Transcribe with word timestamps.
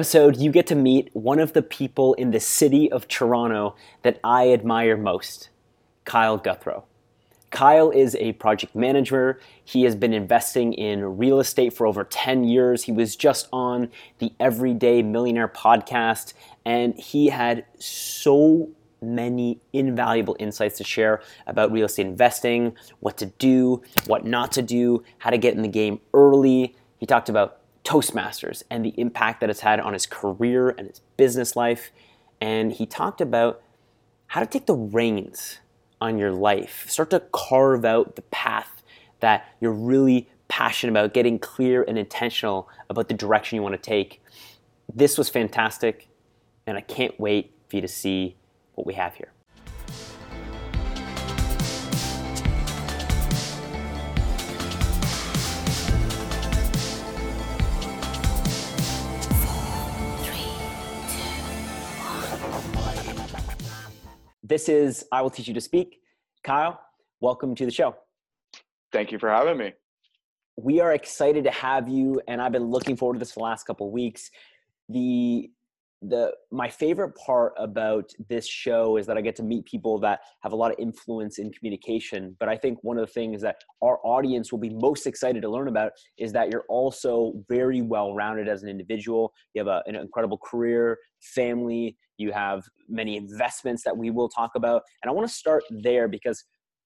episode, 0.00 0.38
you 0.38 0.50
get 0.50 0.66
to 0.66 0.74
meet 0.74 1.10
one 1.12 1.38
of 1.38 1.52
the 1.52 1.60
people 1.60 2.14
in 2.14 2.30
the 2.30 2.40
city 2.40 2.90
of 2.90 3.06
Toronto 3.06 3.76
that 4.00 4.18
I 4.24 4.50
admire 4.50 4.96
most 4.96 5.50
Kyle 6.06 6.38
Guthrow. 6.38 6.84
Kyle 7.50 7.90
is 7.90 8.14
a 8.14 8.32
project 8.32 8.74
manager. 8.74 9.38
He 9.62 9.82
has 9.82 9.94
been 9.94 10.14
investing 10.14 10.72
in 10.72 11.18
real 11.18 11.38
estate 11.38 11.74
for 11.74 11.86
over 11.86 12.02
10 12.02 12.44
years. 12.44 12.84
He 12.84 12.92
was 12.92 13.14
just 13.14 13.46
on 13.52 13.90
the 14.20 14.32
Everyday 14.40 15.02
Millionaire 15.02 15.48
podcast, 15.48 16.32
and 16.64 16.94
he 16.94 17.26
had 17.26 17.66
so 17.78 18.70
many 19.02 19.60
invaluable 19.74 20.34
insights 20.38 20.78
to 20.78 20.84
share 20.84 21.20
about 21.46 21.70
real 21.70 21.84
estate 21.84 22.06
investing, 22.06 22.74
what 23.00 23.18
to 23.18 23.26
do, 23.26 23.82
what 24.06 24.24
not 24.24 24.50
to 24.52 24.62
do, 24.62 25.04
how 25.18 25.28
to 25.28 25.36
get 25.36 25.54
in 25.54 25.60
the 25.60 25.68
game 25.68 26.00
early. 26.14 26.74
He 26.96 27.04
talked 27.04 27.28
about 27.28 27.59
Toastmasters 27.90 28.62
and 28.70 28.84
the 28.84 28.94
impact 28.96 29.40
that 29.40 29.50
it's 29.50 29.60
had 29.60 29.80
on 29.80 29.94
his 29.94 30.06
career 30.06 30.68
and 30.68 30.86
his 30.86 31.00
business 31.16 31.56
life. 31.56 31.90
And 32.40 32.70
he 32.72 32.86
talked 32.86 33.20
about 33.20 33.62
how 34.28 34.38
to 34.38 34.46
take 34.46 34.66
the 34.66 34.76
reins 34.76 35.58
on 36.00 36.16
your 36.16 36.30
life, 36.30 36.86
start 36.88 37.10
to 37.10 37.20
carve 37.32 37.84
out 37.84 38.14
the 38.14 38.22
path 38.22 38.84
that 39.18 39.44
you're 39.60 39.72
really 39.72 40.28
passionate 40.46 40.92
about, 40.92 41.12
getting 41.12 41.40
clear 41.40 41.82
and 41.82 41.98
intentional 41.98 42.68
about 42.88 43.08
the 43.08 43.14
direction 43.14 43.56
you 43.56 43.62
want 43.62 43.74
to 43.74 43.90
take. 43.90 44.22
This 44.94 45.18
was 45.18 45.28
fantastic, 45.28 46.06
and 46.68 46.78
I 46.78 46.82
can't 46.82 47.18
wait 47.18 47.52
for 47.68 47.76
you 47.76 47.82
to 47.82 47.88
see 47.88 48.36
what 48.74 48.86
we 48.86 48.94
have 48.94 49.16
here. 49.16 49.32
This 64.50 64.68
is 64.68 65.04
I 65.12 65.22
Will 65.22 65.30
Teach 65.30 65.46
You 65.46 65.54
to 65.54 65.60
Speak. 65.60 66.00
Kyle, 66.42 66.80
welcome 67.20 67.54
to 67.54 67.64
the 67.64 67.70
show. 67.70 67.94
Thank 68.90 69.12
you 69.12 69.18
for 69.20 69.30
having 69.30 69.56
me. 69.56 69.74
We 70.56 70.80
are 70.80 70.92
excited 70.92 71.44
to 71.44 71.52
have 71.52 71.88
you, 71.88 72.20
and 72.26 72.42
I've 72.42 72.50
been 72.50 72.64
looking 72.64 72.96
forward 72.96 73.14
to 73.14 73.18
this 73.20 73.30
for 73.30 73.38
the 73.38 73.44
last 73.44 73.64
couple 73.64 73.86
of 73.86 73.92
weeks. 73.92 74.28
The 74.88 75.50
the 76.02 76.32
my 76.50 76.68
favorite 76.68 77.14
part 77.14 77.52
about 77.58 78.10
this 78.28 78.48
show 78.48 78.96
is 78.96 79.06
that 79.06 79.18
I 79.18 79.20
get 79.20 79.36
to 79.36 79.42
meet 79.42 79.66
people 79.66 79.98
that 79.98 80.20
have 80.40 80.52
a 80.52 80.56
lot 80.56 80.72
of 80.72 80.78
influence 80.80 81.38
in 81.38 81.52
communication. 81.52 82.34
But 82.40 82.48
I 82.48 82.56
think 82.56 82.78
one 82.82 82.98
of 82.98 83.06
the 83.06 83.12
things 83.12 83.42
that 83.42 83.56
our 83.82 84.00
audience 84.02 84.50
will 84.50 84.58
be 84.58 84.70
most 84.70 85.06
excited 85.06 85.42
to 85.42 85.48
learn 85.48 85.68
about 85.68 85.92
is 86.18 86.32
that 86.32 86.50
you're 86.50 86.64
also 86.68 87.34
very 87.48 87.82
well 87.82 88.14
rounded 88.14 88.48
as 88.48 88.62
an 88.64 88.68
individual. 88.68 89.32
You 89.54 89.60
have 89.60 89.68
a, 89.68 89.82
an 89.86 89.94
incredible 89.94 90.38
career, 90.38 90.98
family. 91.20 91.96
You 92.20 92.32
have 92.32 92.64
many 92.88 93.16
investments 93.16 93.82
that 93.84 93.96
we 93.96 94.10
will 94.10 94.28
talk 94.28 94.50
about, 94.54 94.82
and 95.02 95.10
I 95.10 95.12
want 95.14 95.26
to 95.26 95.34
start 95.34 95.64
there 95.70 96.06
because 96.06 96.44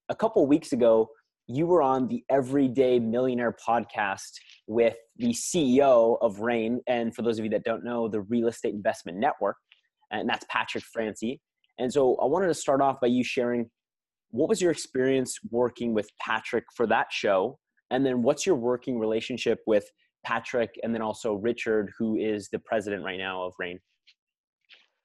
a 0.09 0.15
couple 0.15 0.47
weeks 0.47 0.73
ago 0.73 1.09
you 1.47 1.67
were 1.67 1.83
on 1.83 2.09
the 2.09 2.25
Everyday 2.31 2.99
Millionaire 2.99 3.55
podcast 3.67 4.31
with 4.67 4.97
the 5.17 5.31
CEO 5.31 6.17
of 6.23 6.41
REIN. 6.41 6.81
And 6.87 7.15
for 7.15 7.23
those 7.23 7.39
of 7.39 7.45
you 7.45 7.51
that 7.51 7.65
don't 7.65 7.85
know, 7.85 8.09
the 8.09 8.23
Real 8.23 8.49
Estate 8.49 8.75
Investment 8.75 9.19
Network, 9.19 9.57
and 10.11 10.29
that's 10.29 10.47
Patrick 10.49 10.85
Francey. 10.85 11.41
And 11.79 11.93
so 11.93 12.17
I 12.17 12.27
wanted 12.27 12.47
to 12.47 12.55
start 12.55 12.81
off 12.81 13.01
by 13.01 13.09
you 13.09 13.25
sharing 13.25 13.69
what 14.31 14.49
was 14.49 14.63
your 14.63 14.71
experience 14.71 15.37
working 15.51 15.95
with 15.95 16.09
Patrick 16.21 16.65
for 16.75 16.87
that 16.87 17.09
show? 17.11 17.59
And 17.91 18.07
then 18.07 18.23
what's 18.23 18.47
your 18.47 18.57
working 18.57 18.99
relationship 18.99 19.59
with 19.67 19.85
Patrick 20.25 20.71
and 20.83 20.95
then 20.95 21.03
also 21.03 21.35
Richard, 21.35 21.93
who 21.99 22.17
is 22.17 22.49
the 22.51 22.59
president 22.61 23.05
right 23.05 23.19
now 23.19 23.43
of 23.43 23.53
REIN? 23.59 23.79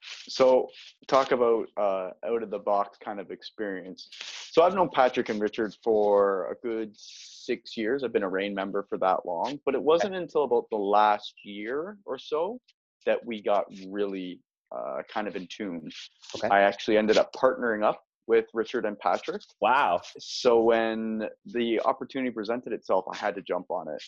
So, 0.01 0.69
talk 1.07 1.31
about 1.31 1.67
uh, 1.77 2.11
out 2.25 2.43
of 2.43 2.49
the 2.49 2.59
box 2.59 2.97
kind 3.03 3.19
of 3.19 3.31
experience. 3.31 4.09
So, 4.51 4.63
I've 4.63 4.73
known 4.73 4.89
Patrick 4.93 5.29
and 5.29 5.41
Richard 5.41 5.75
for 5.83 6.51
a 6.51 6.55
good 6.65 6.91
six 6.95 7.75
years. 7.75 8.03
I've 8.03 8.13
been 8.13 8.23
a 8.23 8.29
REIN 8.29 8.53
member 8.53 8.85
for 8.87 8.97
that 8.99 9.25
long, 9.25 9.59
but 9.65 9.75
it 9.75 9.81
wasn't 9.81 10.15
until 10.15 10.43
about 10.43 10.65
the 10.69 10.77
last 10.77 11.33
year 11.43 11.97
or 12.05 12.17
so 12.17 12.59
that 13.05 13.25
we 13.25 13.41
got 13.41 13.65
really 13.87 14.39
uh, 14.75 15.01
kind 15.11 15.27
of 15.27 15.35
in 15.35 15.47
tune. 15.47 15.89
Okay. 16.35 16.47
I 16.49 16.61
actually 16.61 16.97
ended 16.97 17.17
up 17.17 17.33
partnering 17.33 17.83
up 17.83 18.03
with 18.27 18.45
Richard 18.53 18.85
and 18.85 18.97
Patrick. 18.99 19.41
Wow. 19.59 20.01
So, 20.17 20.61
when 20.61 21.27
the 21.45 21.81
opportunity 21.81 22.31
presented 22.31 22.73
itself, 22.73 23.05
I 23.11 23.17
had 23.17 23.35
to 23.35 23.41
jump 23.41 23.65
on 23.69 23.87
it. 23.89 24.03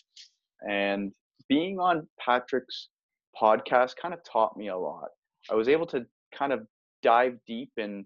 And 0.68 1.12
being 1.48 1.78
on 1.80 2.06
Patrick's 2.18 2.88
podcast 3.40 3.96
kind 3.96 4.14
of 4.14 4.20
taught 4.24 4.56
me 4.56 4.68
a 4.68 4.76
lot 4.76 5.08
I 5.50 5.54
was 5.54 5.68
able 5.68 5.86
to 5.86 6.06
kind 6.36 6.52
of 6.52 6.66
dive 7.02 7.38
deep 7.46 7.70
and 7.76 8.04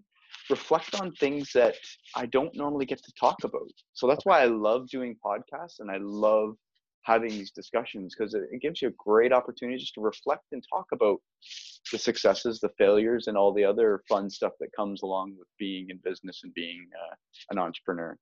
reflect 0.49 0.99
on 0.99 1.11
things 1.13 1.51
that 1.53 1.75
I 2.15 2.25
don't 2.25 2.55
normally 2.55 2.85
get 2.85 3.03
to 3.03 3.11
talk 3.19 3.43
about. 3.43 3.71
So 3.93 4.07
that's 4.07 4.25
why 4.25 4.41
I 4.41 4.45
love 4.45 4.89
doing 4.89 5.15
podcasts 5.23 5.79
and 5.79 5.91
I 5.91 5.97
love 5.99 6.55
having 7.03 7.29
these 7.29 7.51
discussions 7.51 8.13
because 8.17 8.33
it, 8.33 8.43
it, 8.51 8.61
gives 8.61 8.81
you 8.81 8.89
a 8.89 8.93
great 8.97 9.31
opportunity 9.31 9.77
just 9.77 9.93
to 9.93 10.01
reflect 10.01 10.43
and 10.51 10.61
talk 10.73 10.85
about 10.91 11.19
the 11.91 11.97
successes, 11.97 12.59
the 12.59 12.69
failures, 12.77 13.27
and 13.27 13.37
all 13.37 13.53
the 13.53 13.63
other 13.63 14.03
fun 14.09 14.29
stuff 14.29 14.51
that 14.59 14.67
comes 14.75 15.03
along 15.03 15.33
with 15.37 15.47
being 15.57 15.87
in 15.89 15.99
business 16.03 16.41
and 16.43 16.53
being 16.53 16.85
uh, 16.93 17.15
an 17.51 17.59
entrepreneur. 17.59 18.17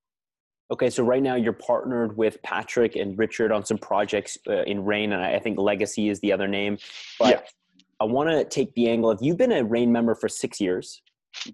Okay, 0.70 0.90
so 0.90 1.02
right 1.04 1.22
now 1.22 1.34
you're 1.34 1.52
partnered 1.52 2.16
with 2.16 2.40
Patrick 2.42 2.96
and 2.96 3.18
Richard 3.18 3.52
on 3.52 3.64
some 3.64 3.78
projects 3.78 4.38
uh, 4.48 4.62
in 4.62 4.84
REIN, 4.84 5.12
and 5.12 5.22
I 5.22 5.38
think 5.38 5.58
Legacy 5.58 6.08
is 6.08 6.20
the 6.20 6.32
other 6.32 6.48
name. 6.48 6.78
But 7.18 7.28
yeah. 7.28 7.40
I 8.00 8.04
want 8.04 8.28
to 8.28 8.44
take 8.44 8.74
the 8.74 8.88
angle 8.88 9.10
of 9.10 9.18
you've 9.22 9.38
been 9.38 9.52
a 9.52 9.64
REIN 9.64 9.90
member 9.90 10.14
for 10.14 10.28
six 10.28 10.60
years, 10.60 11.02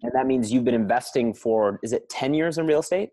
and 0.03 0.11
that 0.15 0.27
means 0.27 0.53
you've 0.53 0.65
been 0.65 0.75
investing 0.75 1.35
for 1.35 1.79
is 1.83 1.93
it 1.93 2.09
ten 2.09 2.35
years 2.35 2.59
in 2.59 2.67
real 2.67 2.81
estate? 2.81 3.11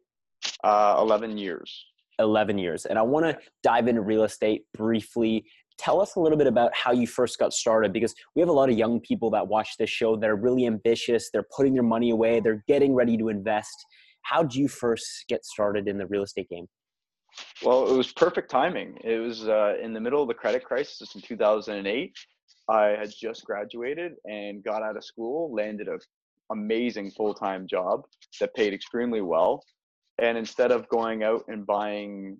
Uh, 0.64 0.96
Eleven 1.00 1.38
years. 1.38 1.86
Eleven 2.18 2.58
years, 2.58 2.86
and 2.86 2.98
I 2.98 3.02
want 3.02 3.26
to 3.26 3.38
dive 3.64 3.88
into 3.88 4.02
real 4.02 4.24
estate 4.24 4.64
briefly. 4.76 5.46
Tell 5.78 6.02
us 6.02 6.16
a 6.16 6.20
little 6.20 6.38
bit 6.38 6.48
about 6.48 6.72
how 6.76 6.92
you 6.92 7.08
first 7.08 7.40
got 7.40 7.54
started 7.54 7.94
because 7.94 8.14
we 8.36 8.42
have 8.42 8.50
a 8.50 8.54
lot 8.54 8.70
of 8.70 8.78
young 8.78 9.00
people 9.00 9.30
that 9.30 9.48
watch 9.48 9.78
this 9.78 9.90
show 9.90 10.18
that 10.18 10.30
are 10.30 10.36
really 10.36 10.66
ambitious. 10.66 11.30
They're 11.32 11.48
putting 11.56 11.74
their 11.74 11.84
money 11.84 12.10
away. 12.10 12.42
They're 12.42 12.64
getting 12.68 12.94
ready 12.94 13.16
to 13.18 13.30
invest. 13.30 13.86
How 14.24 14.44
did 14.44 14.54
you 14.54 14.68
first 14.68 15.26
get 15.30 15.46
started 15.46 15.88
in 15.88 15.98
the 15.98 16.06
real 16.08 16.24
estate 16.24 16.50
game? 16.50 16.68
Well, 17.64 17.90
it 17.90 17.96
was 17.96 18.12
perfect 18.12 18.52
timing. 18.52 18.98
It 19.06 19.20
was 19.20 19.48
uh, 19.48 19.76
in 19.82 19.94
the 19.94 20.02
middle 20.02 20.22
of 20.22 20.28
the 20.28 20.34
credit 20.34 20.66
crisis 20.66 21.16
in 21.16 21.22
2008 21.22 22.14
I 22.68 22.96
had 23.00 23.12
just 23.12 23.46
graduated 23.46 24.14
and 24.26 24.64
got 24.64 24.84
out 24.84 24.98
of 24.98 25.04
school, 25.04 25.54
landed 25.54 25.88
a 25.88 26.00
amazing 26.52 27.12
full-time 27.12 27.68
job 27.68 28.04
that 28.40 28.54
paid 28.56 28.74
extremely 28.74 29.22
well. 29.22 29.64
And 30.22 30.38
instead 30.38 30.72
of 30.72 30.88
going 30.90 31.24
out 31.24 31.46
and 31.48 31.66
buying 31.66 32.38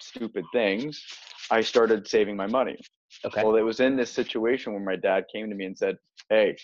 stupid 0.00 0.44
things, 0.52 1.02
I 1.50 1.60
started 1.60 2.08
saving 2.08 2.36
my 2.36 2.46
money. 2.46 2.78
Okay. 3.24 3.42
Well, 3.42 3.56
it 3.56 3.62
was 3.62 3.80
in 3.80 3.96
this 3.96 4.10
situation 4.10 4.72
where 4.72 4.82
my 4.82 4.96
dad 4.96 5.24
came 5.32 5.48
to 5.48 5.54
me 5.54 5.66
and 5.66 5.76
said, 5.76 5.96
Hey, 6.30 6.56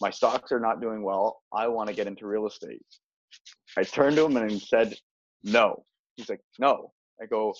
my 0.00 0.10
stocks 0.10 0.52
are 0.52 0.60
not 0.60 0.80
doing 0.80 1.02
well. 1.02 1.42
I 1.52 1.68
want 1.68 1.88
to 1.88 1.94
get 1.94 2.06
into 2.06 2.26
real 2.26 2.46
estate. 2.46 2.82
I 3.76 3.82
turned 3.82 4.16
to 4.16 4.24
him 4.24 4.36
and 4.36 4.60
said, 4.60 4.94
No. 5.42 5.84
He's 6.16 6.28
like, 6.28 6.40
No. 6.58 6.92
I 7.20 7.26
go, 7.26 7.54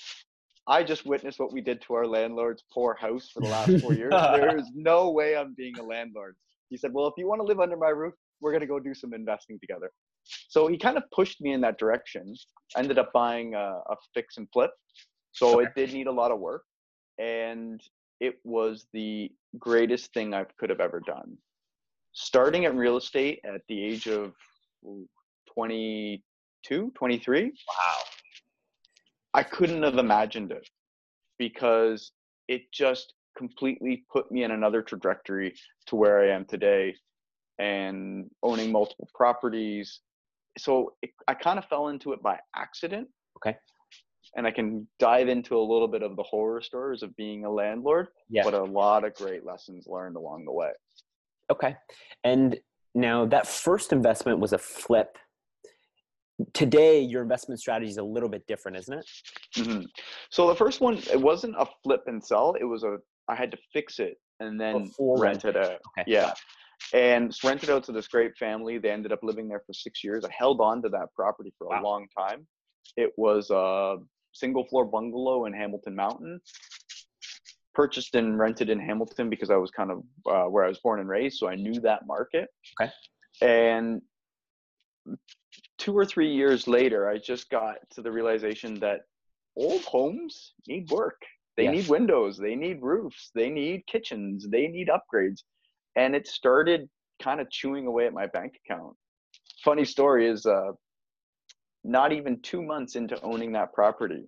I 0.66 0.84
just 0.84 1.06
witnessed 1.06 1.40
what 1.40 1.52
we 1.52 1.60
did 1.60 1.82
to 1.82 1.94
our 1.94 2.06
landlord's 2.06 2.62
poor 2.72 2.94
house 2.94 3.30
for 3.32 3.40
the 3.40 3.48
last 3.48 3.80
four 3.82 3.94
years. 3.94 4.12
there 4.12 4.56
is 4.56 4.70
no 4.74 5.10
way 5.10 5.36
I'm 5.36 5.54
being 5.54 5.78
a 5.78 5.82
landlord. 5.82 6.36
He 6.68 6.76
said, 6.76 6.92
Well, 6.92 7.06
if 7.06 7.14
you 7.16 7.26
want 7.26 7.40
to 7.40 7.44
live 7.44 7.60
under 7.60 7.76
my 7.76 7.88
roof, 7.88 8.14
we're 8.40 8.52
going 8.52 8.60
to 8.60 8.66
go 8.66 8.78
do 8.78 8.94
some 8.94 9.12
investing 9.12 9.58
together. 9.60 9.90
So 10.48 10.68
he 10.68 10.78
kind 10.78 10.96
of 10.96 11.04
pushed 11.12 11.40
me 11.40 11.52
in 11.52 11.60
that 11.62 11.78
direction. 11.78 12.34
I 12.76 12.80
ended 12.80 12.98
up 12.98 13.12
buying 13.12 13.54
a, 13.54 13.80
a 13.88 13.96
fix 14.14 14.36
and 14.36 14.46
flip. 14.52 14.70
So 15.32 15.60
okay. 15.60 15.66
it 15.66 15.74
did 15.74 15.92
need 15.92 16.06
a 16.06 16.12
lot 16.12 16.30
of 16.30 16.38
work. 16.38 16.62
And 17.18 17.80
it 18.20 18.36
was 18.44 18.86
the 18.92 19.30
greatest 19.58 20.12
thing 20.14 20.32
I 20.32 20.44
could 20.58 20.70
have 20.70 20.80
ever 20.80 21.00
done. 21.00 21.36
Starting 22.12 22.66
at 22.66 22.74
real 22.74 22.96
estate 22.96 23.40
at 23.44 23.62
the 23.68 23.82
age 23.84 24.06
of 24.06 24.32
22, 25.54 26.92
23. 26.94 27.42
Wow 27.44 27.50
I 29.34 29.42
couldn't 29.42 29.82
have 29.82 29.98
imagined 29.98 30.52
it 30.52 30.68
because 31.38 32.12
it 32.48 32.62
just 32.72 33.14
completely 33.36 34.04
put 34.12 34.30
me 34.30 34.44
in 34.44 34.50
another 34.50 34.82
trajectory 34.82 35.54
to 35.86 35.96
where 35.96 36.20
I 36.20 36.34
am 36.34 36.44
today 36.44 36.94
and 37.58 38.30
owning 38.42 38.70
multiple 38.72 39.08
properties. 39.14 40.00
So 40.58 40.94
it, 41.02 41.10
I 41.28 41.34
kind 41.34 41.58
of 41.58 41.64
fell 41.66 41.88
into 41.88 42.12
it 42.12 42.22
by 42.22 42.38
accident. 42.54 43.08
Okay. 43.38 43.56
And 44.36 44.46
I 44.46 44.50
can 44.50 44.86
dive 44.98 45.28
into 45.28 45.56
a 45.56 45.60
little 45.60 45.88
bit 45.88 46.02
of 46.02 46.16
the 46.16 46.22
horror 46.22 46.62
stories 46.62 47.02
of 47.02 47.14
being 47.16 47.44
a 47.44 47.50
landlord, 47.50 48.08
yeah. 48.30 48.44
but 48.44 48.54
a 48.54 48.62
lot 48.62 49.04
of 49.04 49.14
great 49.14 49.44
lessons 49.44 49.86
learned 49.86 50.16
along 50.16 50.44
the 50.44 50.52
way. 50.52 50.70
Okay. 51.50 51.76
And 52.24 52.58
now 52.94 53.26
that 53.26 53.46
first 53.46 53.92
investment 53.92 54.38
was 54.38 54.52
a 54.52 54.58
flip 54.58 55.16
today 56.54 57.00
your 57.00 57.22
investment 57.22 57.60
strategy 57.60 57.90
is 57.90 57.98
a 57.98 58.02
little 58.02 58.28
bit 58.28 58.46
different 58.46 58.76
isn't 58.76 58.98
it 58.98 59.06
mm-hmm. 59.56 59.82
so 60.30 60.48
the 60.48 60.54
first 60.54 60.80
one 60.80 60.96
it 61.12 61.20
wasn't 61.20 61.54
a 61.58 61.66
flip 61.82 62.02
and 62.06 62.24
sell 62.24 62.54
it 62.60 62.64
was 62.64 62.84
a 62.84 62.96
i 63.28 63.34
had 63.34 63.50
to 63.50 63.58
fix 63.72 63.98
it 63.98 64.16
and 64.42 64.60
then 64.60 64.84
Before 64.84 65.18
rented 65.18 65.56
out. 65.56 65.80
Okay. 65.98 66.04
Yeah. 66.06 66.32
And 66.92 67.34
rented 67.44 67.70
out 67.70 67.84
to 67.84 67.92
this 67.92 68.08
great 68.08 68.36
family. 68.36 68.78
They 68.78 68.90
ended 68.90 69.12
up 69.12 69.20
living 69.22 69.48
there 69.48 69.62
for 69.66 69.72
six 69.72 70.02
years. 70.02 70.24
I 70.24 70.30
held 70.36 70.60
on 70.60 70.82
to 70.82 70.88
that 70.90 71.14
property 71.14 71.52
for 71.56 71.68
a 71.68 71.82
long 71.82 72.06
time. 72.16 72.46
It 72.96 73.12
was 73.16 73.50
a 73.50 73.98
single 74.32 74.66
floor 74.66 74.84
bungalow 74.84 75.46
in 75.46 75.52
Hamilton 75.52 75.94
Mountain. 75.94 76.40
Purchased 77.74 78.14
and 78.16 78.38
rented 78.38 78.68
in 78.68 78.80
Hamilton 78.80 79.30
because 79.30 79.50
I 79.50 79.56
was 79.56 79.70
kind 79.70 79.90
of 79.90 80.02
uh, 80.26 80.50
where 80.50 80.64
I 80.64 80.68
was 80.68 80.78
born 80.80 81.00
and 81.00 81.08
raised, 81.08 81.38
so 81.38 81.48
I 81.48 81.54
knew 81.54 81.80
that 81.80 82.06
market. 82.06 82.48
Okay. 82.80 82.92
And 83.40 84.02
two 85.78 85.96
or 85.96 86.04
three 86.04 86.32
years 86.32 86.68
later, 86.68 87.08
I 87.08 87.18
just 87.18 87.50
got 87.50 87.76
to 87.90 88.02
the 88.02 88.10
realization 88.12 88.78
that 88.80 89.00
old 89.56 89.82
homes 89.82 90.54
need 90.66 90.90
work. 90.90 91.20
They 91.56 91.64
Yes. 91.64 91.74
need 91.74 91.88
windows, 91.88 92.38
they 92.38 92.54
need 92.54 92.80
roofs, 92.80 93.30
they 93.34 93.50
need 93.50 93.86
kitchens, 93.86 94.48
they 94.48 94.68
need 94.68 94.88
upgrades. 94.88 95.42
And 95.96 96.14
it 96.14 96.26
started 96.26 96.88
kind 97.22 97.40
of 97.40 97.50
chewing 97.50 97.86
away 97.86 98.06
at 98.06 98.14
my 98.14 98.26
bank 98.26 98.58
account. 98.64 98.96
Funny 99.62 99.84
story 99.84 100.26
is 100.28 100.46
uh, 100.46 100.72
not 101.84 102.12
even 102.12 102.40
two 102.40 102.62
months 102.62 102.96
into 102.96 103.20
owning 103.22 103.52
that 103.52 103.72
property, 103.74 104.24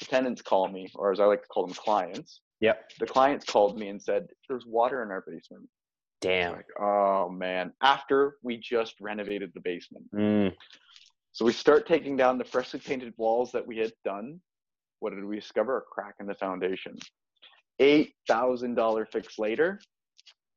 the 0.00 0.06
tenants 0.06 0.42
call 0.42 0.68
me, 0.68 0.90
or 0.94 1.12
as 1.12 1.20
I 1.20 1.24
like 1.24 1.42
to 1.42 1.48
call 1.48 1.66
them, 1.66 1.74
clients. 1.74 2.40
Yep. 2.60 2.90
The 2.98 3.06
clients 3.06 3.44
called 3.44 3.78
me 3.78 3.88
and 3.88 4.02
said, 4.02 4.26
There's 4.48 4.66
water 4.66 5.02
in 5.02 5.10
our 5.10 5.24
basement. 5.26 5.68
Damn. 6.20 6.52
Like, 6.52 6.66
oh 6.78 7.28
man, 7.30 7.72
after 7.82 8.36
we 8.42 8.56
just 8.58 8.94
renovated 9.00 9.52
the 9.54 9.60
basement. 9.60 10.04
Mm, 10.14 10.52
So 11.32 11.44
we 11.44 11.52
start 11.52 11.86
taking 11.86 12.16
down 12.16 12.36
the 12.38 12.44
freshly 12.44 12.80
painted 12.80 13.14
walls 13.16 13.52
that 13.52 13.66
we 13.66 13.78
had 13.78 13.92
done. 14.04 14.40
What 14.98 15.14
did 15.14 15.24
we 15.24 15.36
discover? 15.36 15.78
A 15.78 15.80
crack 15.80 16.16
in 16.20 16.26
the 16.26 16.34
foundation. 16.34 16.96
Eight 17.78 18.12
thousand 18.28 18.74
dollar 18.74 19.06
fix 19.06 19.38
later, 19.38 19.80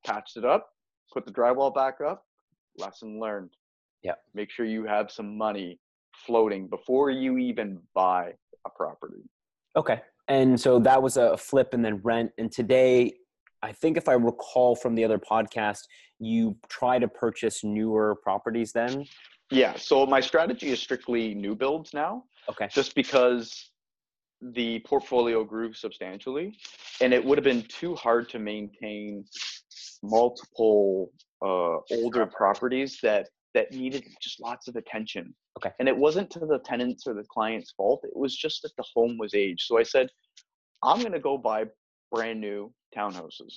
patched 0.06 0.36
it 0.36 0.44
up, 0.44 0.68
put 1.14 1.26
the 1.26 1.32
drywall 1.32 1.74
back 1.74 2.00
up. 2.06 2.26
Lesson 2.78 3.20
learned. 3.20 3.52
Yeah. 4.04 4.16
Make 4.34 4.52
sure 4.52 4.66
you 4.66 4.84
have 4.86 5.10
some 5.12 5.38
money 5.38 5.80
floating 6.26 6.68
before 6.68 7.10
you 7.10 7.38
even 7.38 7.80
buy 7.96 8.34
a 8.66 8.70
property. 8.70 9.22
okay. 9.78 10.02
And 10.30 10.60
so 10.60 10.80
that 10.80 11.02
was 11.04 11.18
a 11.18 11.36
flip 11.38 11.74
and 11.74 11.84
then 11.84 11.98
rent. 11.98 12.32
And 12.38 12.50
today, 12.52 13.14
I 13.64 13.72
think 13.72 13.98
if 13.98 14.08
I 14.10 14.14
recall 14.14 14.76
from 14.76 14.94
the 14.94 15.04
other 15.04 15.18
podcast, 15.18 15.80
you 16.20 16.56
try 16.70 17.00
to 17.00 17.08
purchase 17.08 17.64
newer 17.64 18.16
properties 18.22 18.72
then. 18.74 19.06
Yeah. 19.50 19.76
So 19.78 20.06
my 20.06 20.20
strategy 20.20 20.70
is 20.70 20.80
strictly 20.80 21.34
new 21.34 21.56
builds 21.56 21.94
now. 21.94 22.26
Okay. 22.50 22.68
just 22.70 22.94
because 22.94 23.72
the 24.42 24.80
portfolio 24.80 25.44
grew 25.46 25.74
substantially 25.74 26.58
and 27.00 27.14
it 27.14 27.24
would 27.24 27.38
have 27.38 27.46
been 27.46 27.64
too 27.70 27.96
hard 27.96 28.28
to 28.28 28.38
maintain 28.40 29.24
multiple 30.04 31.10
uh, 31.42 31.78
older 31.92 32.26
properties 32.26 33.00
that 33.02 33.30
that 33.54 33.72
needed 33.72 34.04
just 34.22 34.42
lots 34.42 34.68
of 34.68 34.76
attention 34.76 35.34
Okay. 35.58 35.72
and 35.80 35.88
it 35.88 35.96
wasn't 35.96 36.30
to 36.32 36.40
the 36.40 36.60
tenants 36.66 37.08
or 37.08 37.14
the 37.14 37.24
client's 37.30 37.72
fault 37.78 38.02
it 38.04 38.16
was 38.16 38.36
just 38.36 38.62
that 38.64 38.72
the 38.78 38.84
home 38.94 39.18
was 39.18 39.34
aged 39.34 39.62
so 39.66 39.78
i 39.80 39.84
said 39.84 40.10
i'm 40.84 41.00
going 41.00 41.14
to 41.14 41.20
go 41.20 41.38
buy 41.38 41.64
brand 42.12 42.42
new 42.42 42.74
townhouses 42.96 43.54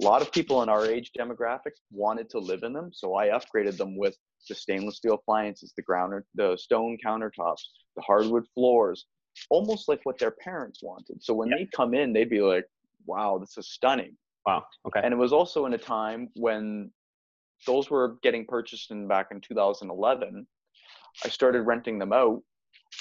a 0.00 0.04
lot 0.04 0.22
of 0.22 0.32
people 0.32 0.62
in 0.62 0.68
our 0.68 0.86
age 0.86 1.10
demographic 1.18 1.72
wanted 1.90 2.30
to 2.30 2.38
live 2.38 2.62
in 2.62 2.72
them 2.72 2.90
so 2.92 3.14
i 3.14 3.28
upgraded 3.28 3.76
them 3.76 3.96
with 3.96 4.16
the 4.48 4.54
stainless 4.54 4.96
steel 4.96 5.14
appliances 5.14 5.72
the 5.76 5.82
ground 5.82 6.22
the 6.34 6.56
stone 6.56 6.96
countertops 7.04 7.62
the 7.96 8.02
hardwood 8.02 8.44
floors, 8.54 9.06
almost 9.50 9.88
like 9.88 10.00
what 10.04 10.18
their 10.18 10.30
parents 10.30 10.82
wanted. 10.82 11.22
So 11.22 11.34
when 11.34 11.48
Yeah. 11.48 11.56
they 11.58 11.66
come 11.66 11.94
in, 11.94 12.12
they'd 12.12 12.30
be 12.30 12.40
like, 12.42 12.66
wow, 13.06 13.38
this 13.38 13.56
is 13.58 13.68
stunning. 13.70 14.16
Wow. 14.46 14.66
Okay. 14.86 15.00
And 15.02 15.12
it 15.12 15.16
was 15.16 15.32
also 15.32 15.66
in 15.66 15.74
a 15.74 15.78
time 15.78 16.28
when 16.34 16.92
those 17.66 17.90
were 17.90 18.18
getting 18.22 18.46
purchased 18.46 18.90
in 18.90 19.08
back 19.08 19.28
in 19.30 19.40
2011. 19.40 20.46
I 21.24 21.28
started 21.28 21.62
renting 21.62 21.98
them 21.98 22.12
out. 22.12 22.42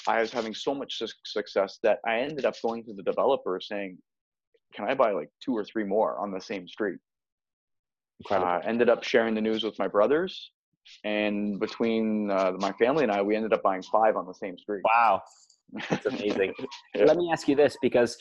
I 0.08 0.22
was 0.22 0.32
having 0.32 0.54
so 0.54 0.74
much 0.74 0.98
suc- 0.98 1.10
success 1.26 1.78
that 1.84 2.00
I 2.06 2.20
ended 2.20 2.46
up 2.46 2.56
going 2.62 2.84
to 2.86 2.94
the 2.94 3.04
developer 3.04 3.60
saying, 3.62 3.98
can 4.76 4.90
I 4.90 4.94
buy 4.94 5.12
like 5.12 5.30
two 5.44 5.56
or 5.56 5.64
three 5.64 5.84
more 5.84 6.20
on 6.20 6.32
the 6.32 6.42
same 6.42 6.68
street? 6.68 6.98
Uh, 8.30 8.60
ended 8.64 8.90
up 8.90 9.04
sharing 9.04 9.34
the 9.36 9.42
news 9.42 9.64
with 9.64 9.78
my 9.80 9.88
brothers. 9.88 10.52
And 11.04 11.60
between 11.60 12.30
uh, 12.30 12.54
my 12.60 12.72
family 12.74 13.04
and 13.04 13.12
I, 13.12 13.22
we 13.22 13.36
ended 13.36 13.54
up 13.54 13.64
buying 13.64 13.82
five 13.84 14.16
on 14.16 14.26
the 14.26 14.34
same 14.34 14.58
street. 14.58 14.82
wow. 14.84 15.22
That's 15.90 16.06
amazing. 16.06 16.54
Yeah. 16.94 17.06
Let 17.06 17.18
me 17.18 17.30
ask 17.32 17.48
you 17.48 17.56
this 17.56 17.76
because 17.82 18.18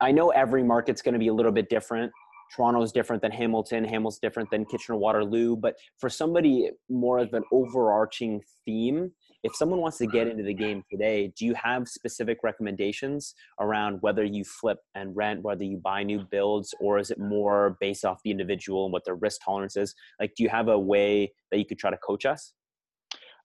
I 0.00 0.12
know 0.12 0.30
every 0.30 0.62
market's 0.62 1.00
going 1.00 1.14
to 1.14 1.18
be 1.18 1.28
a 1.28 1.32
little 1.32 1.50
bit 1.50 1.70
different. 1.70 2.12
Toronto's 2.54 2.92
different 2.92 3.22
than 3.22 3.32
Hamilton. 3.32 3.84
Hamilton's 3.84 4.18
different 4.18 4.50
than 4.50 4.64
Kitchener 4.66 4.98
Waterloo. 4.98 5.56
But 5.56 5.76
for 5.98 6.10
somebody 6.10 6.70
more 6.90 7.18
of 7.18 7.32
an 7.32 7.42
overarching 7.50 8.42
theme, 8.64 9.10
if 9.44 9.54
someone 9.54 9.78
wants 9.78 9.98
to 9.98 10.06
get 10.06 10.26
into 10.26 10.42
the 10.42 10.54
game 10.54 10.82
today, 10.90 11.30
do 11.36 11.44
you 11.44 11.54
have 11.54 11.86
specific 11.86 12.38
recommendations 12.42 13.34
around 13.60 13.98
whether 14.00 14.24
you 14.24 14.42
flip 14.42 14.78
and 14.94 15.14
rent, 15.14 15.42
whether 15.42 15.62
you 15.62 15.76
buy 15.76 16.02
new 16.02 16.24
builds, 16.30 16.74
or 16.80 16.98
is 16.98 17.10
it 17.10 17.18
more 17.18 17.76
based 17.78 18.06
off 18.06 18.20
the 18.24 18.30
individual 18.30 18.86
and 18.86 18.92
what 18.92 19.04
their 19.04 19.16
risk 19.16 19.42
tolerance 19.44 19.76
is? 19.76 19.94
Like, 20.18 20.32
do 20.34 20.42
you 20.42 20.48
have 20.48 20.68
a 20.68 20.78
way 20.78 21.30
that 21.50 21.58
you 21.58 21.66
could 21.66 21.78
try 21.78 21.90
to 21.90 21.98
coach 21.98 22.24
us? 22.24 22.54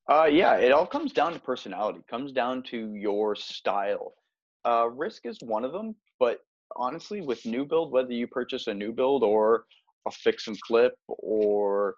Uh, 0.10 0.24
yeah, 0.24 0.56
it 0.56 0.72
all 0.72 0.88
comes 0.88 1.12
down 1.12 1.34
to 1.34 1.40
personality. 1.40 2.00
it 2.00 2.08
Comes 2.08 2.32
down 2.32 2.64
to 2.64 2.96
your 2.96 3.36
style. 3.36 4.14
Uh, 4.66 4.90
risk 4.90 5.26
is 5.26 5.38
one 5.42 5.66
of 5.66 5.74
them, 5.74 5.96
but 6.18 6.40
honestly, 6.78 7.20
with 7.20 7.46
new 7.46 7.66
build, 7.66 7.92
whether 7.92 8.14
you 8.14 8.26
purchase 8.26 8.68
a 8.68 8.74
new 8.74 8.94
build 8.94 9.22
or 9.22 9.66
a 10.08 10.12
fix 10.12 10.48
and 10.48 10.58
flip 10.66 10.94
or 11.08 11.96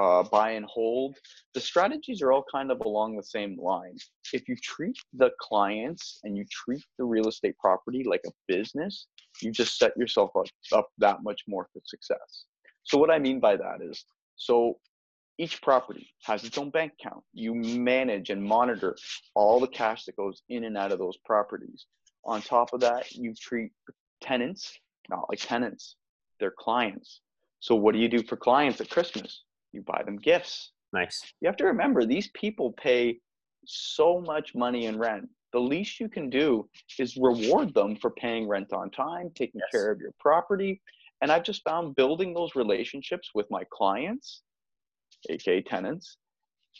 uh, 0.00 0.22
buy 0.24 0.50
and 0.50 0.66
hold, 0.66 1.16
the 1.54 1.60
strategies 1.60 2.22
are 2.22 2.32
all 2.32 2.44
kind 2.50 2.70
of 2.70 2.80
along 2.80 3.16
the 3.16 3.22
same 3.22 3.58
line. 3.60 3.96
If 4.32 4.48
you 4.48 4.56
treat 4.56 4.96
the 5.12 5.30
clients 5.40 6.20
and 6.24 6.36
you 6.36 6.44
treat 6.50 6.84
the 6.98 7.04
real 7.04 7.28
estate 7.28 7.56
property 7.58 8.04
like 8.04 8.22
a 8.26 8.30
business, 8.48 9.06
you 9.40 9.50
just 9.50 9.78
set 9.78 9.96
yourself 9.96 10.30
up, 10.36 10.46
up 10.72 10.88
that 10.98 11.22
much 11.22 11.42
more 11.46 11.68
for 11.72 11.80
success. 11.84 12.44
So 12.82 12.98
what 12.98 13.10
I 13.10 13.18
mean 13.18 13.40
by 13.40 13.56
that 13.56 13.78
is, 13.80 14.04
so 14.36 14.78
each 15.38 15.62
property 15.62 16.08
has 16.22 16.44
its 16.44 16.58
own 16.58 16.70
bank 16.70 16.92
account. 17.00 17.22
You 17.32 17.54
manage 17.54 18.30
and 18.30 18.42
monitor 18.42 18.96
all 19.34 19.58
the 19.58 19.68
cash 19.68 20.04
that 20.04 20.16
goes 20.16 20.42
in 20.48 20.64
and 20.64 20.76
out 20.76 20.92
of 20.92 20.98
those 20.98 21.16
properties. 21.24 21.86
On 22.24 22.40
top 22.40 22.72
of 22.72 22.80
that, 22.80 23.12
you 23.12 23.34
treat 23.34 23.72
tenants 24.20 24.78
not 25.08 25.28
like 25.28 25.40
tenants, 25.40 25.96
they're 26.40 26.54
clients. 26.56 27.20
So, 27.64 27.74
what 27.74 27.94
do 27.94 27.98
you 27.98 28.10
do 28.10 28.22
for 28.22 28.36
clients 28.36 28.78
at 28.82 28.90
Christmas? 28.90 29.44
You 29.72 29.80
buy 29.80 30.02
them 30.04 30.18
gifts. 30.18 30.72
Nice. 30.92 31.22
You 31.40 31.48
have 31.48 31.56
to 31.56 31.64
remember 31.64 32.04
these 32.04 32.28
people 32.34 32.72
pay 32.72 33.18
so 33.64 34.20
much 34.20 34.54
money 34.54 34.84
in 34.84 34.98
rent. 34.98 35.30
The 35.54 35.60
least 35.60 35.98
you 35.98 36.10
can 36.10 36.28
do 36.28 36.68
is 36.98 37.16
reward 37.16 37.72
them 37.72 37.96
for 37.96 38.10
paying 38.10 38.46
rent 38.46 38.74
on 38.74 38.90
time, 38.90 39.30
taking 39.34 39.62
Yes. 39.62 39.70
care 39.70 39.90
of 39.90 39.98
your 39.98 40.12
property. 40.20 40.82
And 41.22 41.32
I've 41.32 41.42
just 41.42 41.64
found 41.64 41.96
building 41.96 42.34
those 42.34 42.54
relationships 42.54 43.30
with 43.34 43.46
my 43.50 43.64
clients, 43.72 44.42
aka 45.30 45.62
tenants, 45.62 46.18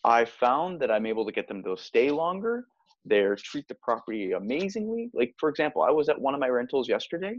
I 0.05 0.27
found 0.27 0.83
that 0.83 0.91
I'm 0.91 1.07
able 1.07 1.25
to 1.25 1.33
get 1.33 1.49
them 1.49 1.63
to 1.63 1.79
stay 1.79 2.11
longer. 2.11 2.67
They 3.07 3.27
treat 3.39 3.67
the 3.69 3.77
property 3.77 4.33
amazingly. 4.33 5.09
Like 5.15 5.35
for 5.41 5.49
example, 5.49 5.81
I 5.81 5.91
was 5.91 6.11
at 6.11 6.21
one 6.21 6.35
of 6.35 6.41
my 6.41 6.49
rentals 6.49 6.91
yesterday, 6.91 7.37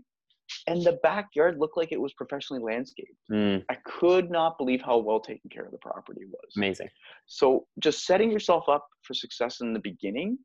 and 0.67 0.83
the 0.83 0.99
backyard 1.03 1.57
looked 1.59 1.77
like 1.77 1.91
it 1.91 2.01
was 2.01 2.13
professionally 2.13 2.61
landscaped. 2.61 3.17
Mm, 3.31 3.63
I 3.69 3.75
could 3.85 4.29
not 4.29 4.57
believe 4.57 4.81
how 4.81 4.97
well 4.97 5.19
taken 5.19 5.49
care 5.49 5.65
of 5.65 5.71
the 5.71 5.77
property 5.77 6.21
was. 6.25 6.55
amazing. 6.55 6.89
So 7.27 7.65
just 7.79 8.05
setting 8.05 8.31
yourself 8.31 8.67
up 8.69 8.85
for 9.03 9.13
success 9.13 9.61
in 9.61 9.73
the 9.73 9.79
beginning, 9.79 10.37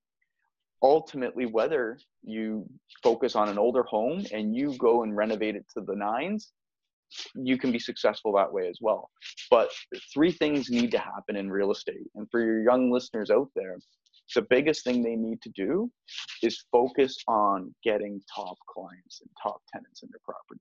ultimately, 0.83 1.47
whether 1.47 1.99
you 2.23 2.67
focus 3.03 3.37
on 3.37 3.49
an 3.49 3.59
older 3.59 3.83
home 3.83 4.25
and 4.33 4.55
you 4.55 4.77
go 4.79 5.03
and 5.03 5.17
renovate 5.17 5.57
it 5.57 5.67
to 5.77 5.83
the 5.83 5.95
nines, 5.95 6.53
you 7.35 7.59
can 7.59 7.73
be 7.73 7.79
successful 7.79 8.33
that 8.33 8.53
way 8.53 8.69
as 8.69 8.79
well. 8.81 9.11
But 9.51 9.71
three 10.15 10.33
things 10.33 10.71
need 10.71 10.91
to 10.93 10.99
happen 10.99 11.37
in 11.37 11.51
real 11.51 11.73
estate. 11.73 12.07
And 12.15 12.29
for 12.31 12.41
your 12.41 12.63
young 12.63 12.91
listeners 12.91 13.31
out 13.31 13.49
there, 13.57 13.79
the 14.35 14.43
biggest 14.43 14.85
thing 14.85 15.03
they 15.03 15.17
need 15.17 15.41
to 15.43 15.51
do 15.51 15.91
is 16.43 16.65
focus 16.71 17.17
on 17.27 17.75
getting 17.83 18.21
top 18.35 18.57
clients 18.69 19.21
and 19.21 19.31
top 19.43 19.61
tenants 19.73 20.03
in 20.03 20.09
their 20.13 20.21
property 20.25 20.61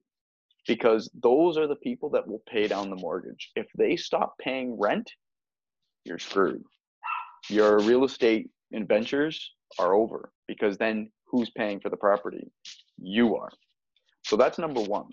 because 0.68 1.10
those 1.22 1.58
are 1.58 1.68
the 1.68 1.76
people 1.78 2.10
that 2.10 2.28
will 2.28 2.44
pay 2.48 2.68
down 2.68 2.90
the 2.90 2.96
mortgage. 2.96 3.50
If 3.56 3.68
they 3.78 3.96
stop 3.96 4.36
paying 4.40 4.78
rent, 4.80 5.10
you're 6.06 6.20
screwed. 6.20 6.64
Your 7.50 7.80
real 7.80 8.04
estate 8.04 8.50
ventures 8.72 9.52
are 9.80 9.94
over 9.94 10.32
because 10.48 10.78
then 10.78 11.12
who's 11.28 11.50
paying 11.52 11.80
for 11.80 11.90
the 11.90 11.98
property? 11.98 12.52
You 12.98 13.36
are. 13.36 13.50
So 14.26 14.36
that's 14.36 14.60
number 14.60 14.82
one. 14.82 15.08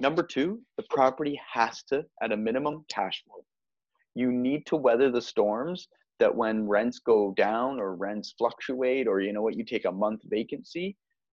Number 0.00 0.22
two, 0.22 0.60
the 0.76 0.84
property 0.90 1.40
has 1.52 1.82
to, 1.84 2.04
at 2.22 2.32
a 2.32 2.36
minimum, 2.36 2.84
cash 2.88 3.22
flow. 3.24 3.44
You 4.14 4.30
need 4.30 4.66
to 4.66 4.76
weather 4.76 5.10
the 5.10 5.22
storms 5.22 5.88
that 6.18 6.34
when 6.34 6.66
rents 6.66 6.98
go 6.98 7.32
down 7.36 7.78
or 7.78 7.94
rents 7.94 8.34
fluctuate, 8.38 9.06
or 9.06 9.20
you 9.20 9.32
know 9.32 9.42
what, 9.42 9.56
you 9.56 9.64
take 9.64 9.84
a 9.84 9.92
month 9.92 10.20
vacancy, 10.24 10.96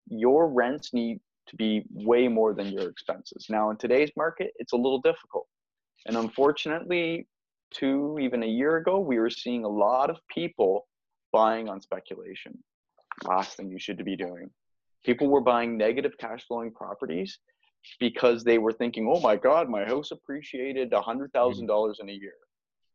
your 0.09 0.49
rents 0.49 0.93
need 0.93 1.21
to 1.49 1.57
be 1.57 1.85
way 1.91 2.29
more 2.29 2.55
than 2.55 2.69
your 2.69 2.89
expenses. 2.89 3.47
Now, 3.49 3.71
in 3.71 3.77
today's 3.77 4.11
market, 4.17 4.53
it's 4.57 4.73
a 4.73 4.77
little 4.77 5.01
difficult. 5.01 5.47
And 6.07 6.17
unfortunately, 6.17 7.27
two, 7.73 8.19
even 8.21 8.43
a 8.43 8.47
year 8.47 8.77
ago, 8.77 9.01
we 9.01 9.19
were 9.19 9.31
seeing 9.31 9.65
a 9.65 9.69
lot 9.69 10.11
of 10.11 10.19
people 10.33 10.87
buying 11.33 11.69
on 11.69 11.81
speculation. 11.81 12.57
Last 13.25 13.57
thing 13.57 13.71
you 13.71 13.79
should 13.79 14.05
be 14.05 14.17
doing. 14.17 14.51
People 15.05 15.29
were 15.29 15.41
buying 15.41 15.77
negative 15.77 16.13
cash 16.19 16.45
flowing 16.47 16.73
properties 16.73 17.39
because 18.01 18.45
they 18.45 18.59
were 18.59 18.73
thinking, 18.73 19.11
oh 19.11 19.21
my 19.21 19.37
God, 19.37 19.69
my 19.69 19.85
house 19.85 20.11
appreciated 20.11 20.91
$100,000 20.91 21.31
mm-hmm. 21.33 22.03
in 22.03 22.09
a 22.09 22.13
year. 22.13 22.35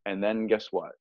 And 0.05 0.23
then 0.23 0.47
guess 0.47 0.67
what? 0.71 0.91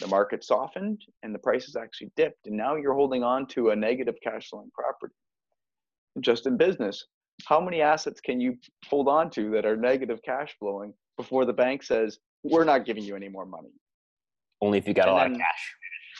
The 0.00 0.06
market 0.06 0.44
softened 0.44 1.02
and 1.22 1.34
the 1.34 1.38
prices 1.38 1.76
actually 1.76 2.10
dipped. 2.16 2.46
And 2.46 2.56
now 2.56 2.76
you're 2.76 2.94
holding 2.94 3.22
on 3.22 3.46
to 3.48 3.70
a 3.70 3.76
negative 3.76 4.16
cash 4.22 4.48
flowing 4.48 4.70
property. 4.72 5.14
Just 6.20 6.46
in 6.46 6.56
business, 6.56 7.06
how 7.46 7.60
many 7.60 7.82
assets 7.82 8.20
can 8.20 8.40
you 8.40 8.56
hold 8.88 9.08
on 9.08 9.30
to 9.30 9.50
that 9.50 9.64
are 9.66 9.76
negative 9.76 10.20
cash 10.24 10.56
flowing 10.58 10.92
before 11.16 11.44
the 11.44 11.52
bank 11.52 11.82
says, 11.82 12.18
we're 12.42 12.64
not 12.64 12.84
giving 12.84 13.04
you 13.04 13.16
any 13.16 13.28
more 13.28 13.46
money? 13.46 13.70
Only 14.60 14.78
if 14.78 14.88
you 14.88 14.94
got 14.94 15.08
and 15.08 15.10
a 15.10 15.14
lot 15.14 15.24
then, 15.24 15.32
of 15.32 15.38
cash. 15.38 15.74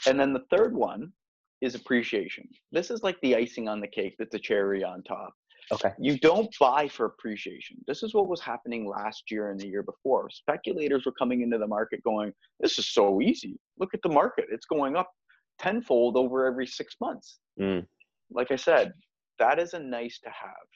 And 0.06 0.20
then 0.20 0.32
the 0.32 0.44
third 0.50 0.74
one 0.74 1.12
is 1.60 1.74
appreciation. 1.74 2.48
This 2.70 2.90
is 2.90 3.02
like 3.02 3.20
the 3.20 3.34
icing 3.34 3.68
on 3.68 3.80
the 3.80 3.88
cake 3.88 4.14
that's 4.18 4.34
a 4.34 4.38
cherry 4.38 4.84
on 4.84 5.02
top. 5.02 5.34
Okay. 5.72 5.92
You 5.98 6.18
don't 6.18 6.54
buy 6.58 6.88
for 6.88 7.06
appreciation. 7.06 7.76
This 7.86 8.02
is 8.02 8.14
what 8.14 8.28
was 8.28 8.40
happening 8.40 8.88
last 8.88 9.30
year 9.30 9.50
and 9.50 9.60
the 9.60 9.68
year 9.68 9.82
before. 9.82 10.30
Speculators 10.30 11.04
were 11.04 11.12
coming 11.12 11.42
into 11.42 11.58
the 11.58 11.66
market 11.66 12.02
going, 12.02 12.32
This 12.60 12.78
is 12.78 12.88
so 12.88 13.20
easy. 13.20 13.58
Look 13.78 13.94
at 13.94 14.02
the 14.02 14.08
market. 14.08 14.46
It's 14.50 14.66
going 14.66 14.96
up 14.96 15.10
tenfold 15.58 16.16
over 16.16 16.46
every 16.46 16.66
six 16.66 16.96
months. 17.00 17.38
Mm. 17.60 17.86
Like 18.30 18.50
I 18.50 18.56
said, 18.56 18.92
that 19.38 19.58
is 19.58 19.74
a 19.74 19.78
nice 19.78 20.18
to 20.20 20.30
have. 20.30 20.66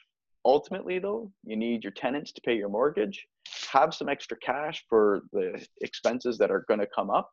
Ultimately, 0.45 0.99
though, 0.99 1.31
you 1.45 1.55
need 1.55 1.83
your 1.83 1.93
tenants 1.93 2.33
to 2.33 2.41
pay 2.41 2.55
your 2.55 2.69
mortgage, 2.69 3.25
have 3.71 3.93
some 3.93 4.09
extra 4.09 4.37
cash 4.37 4.83
for 4.89 5.21
the 5.31 5.65
expenses 5.81 6.37
that 6.37 6.51
are 6.51 6.65
going 6.67 6.81
to 6.81 6.87
come 6.93 7.09
up. 7.09 7.29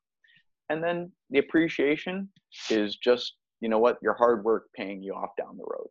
And 0.69 0.83
then 0.83 1.11
the 1.31 1.40
appreciation 1.40 2.29
is 2.71 2.97
just, 2.97 3.35
you 3.61 3.69
know 3.69 3.81
what, 3.81 3.99
your 4.00 4.14
hard 4.14 4.45
work 4.45 4.67
paying 4.76 5.02
you 5.02 5.12
off 5.14 5.31
down 5.37 5.57
the 5.57 5.64
road. 5.64 5.88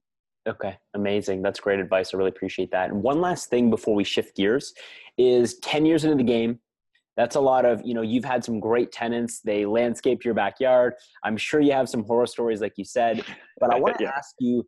Okay, 0.48 0.77
amazing. 0.93 1.41
That's 1.41 1.60
great 1.60 1.79
advice. 1.79 2.13
I 2.13 2.17
really 2.17 2.29
appreciate 2.29 2.72
that. 2.72 2.89
And 2.89 3.03
one 3.03 3.22
last 3.22 3.50
thing 3.50 3.69
before 3.69 3.93
we 3.93 4.03
shift 4.03 4.36
gears 4.36 4.74
is 5.17 5.60
10 5.60 5.86
years 5.86 6.05
into 6.05 6.15
the 6.15 6.24
game. 6.24 6.60
That's 7.17 7.36
a 7.36 7.41
lot 7.41 7.65
of, 7.65 7.81
you 7.84 7.93
know, 7.93 8.01
you've 8.01 8.24
had 8.24 8.46
some 8.46 8.62
great 8.62 8.93
tenants. 8.93 9.41
They 9.41 9.65
landscaped 9.65 10.24
your 10.24 10.34
backyard. 10.34 10.93
I'm 11.24 11.36
sure 11.36 11.60
you 11.60 11.74
have 11.74 11.89
some 11.89 12.05
horror 12.05 12.27
stories, 12.27 12.62
like 12.62 12.74
you 12.77 12.86
said. 12.86 13.24
But 13.60 13.74
I 13.74 13.77
want 13.77 13.98
to 13.98 14.05
yeah. 14.05 14.12
ask 14.15 14.36
you, 14.39 14.65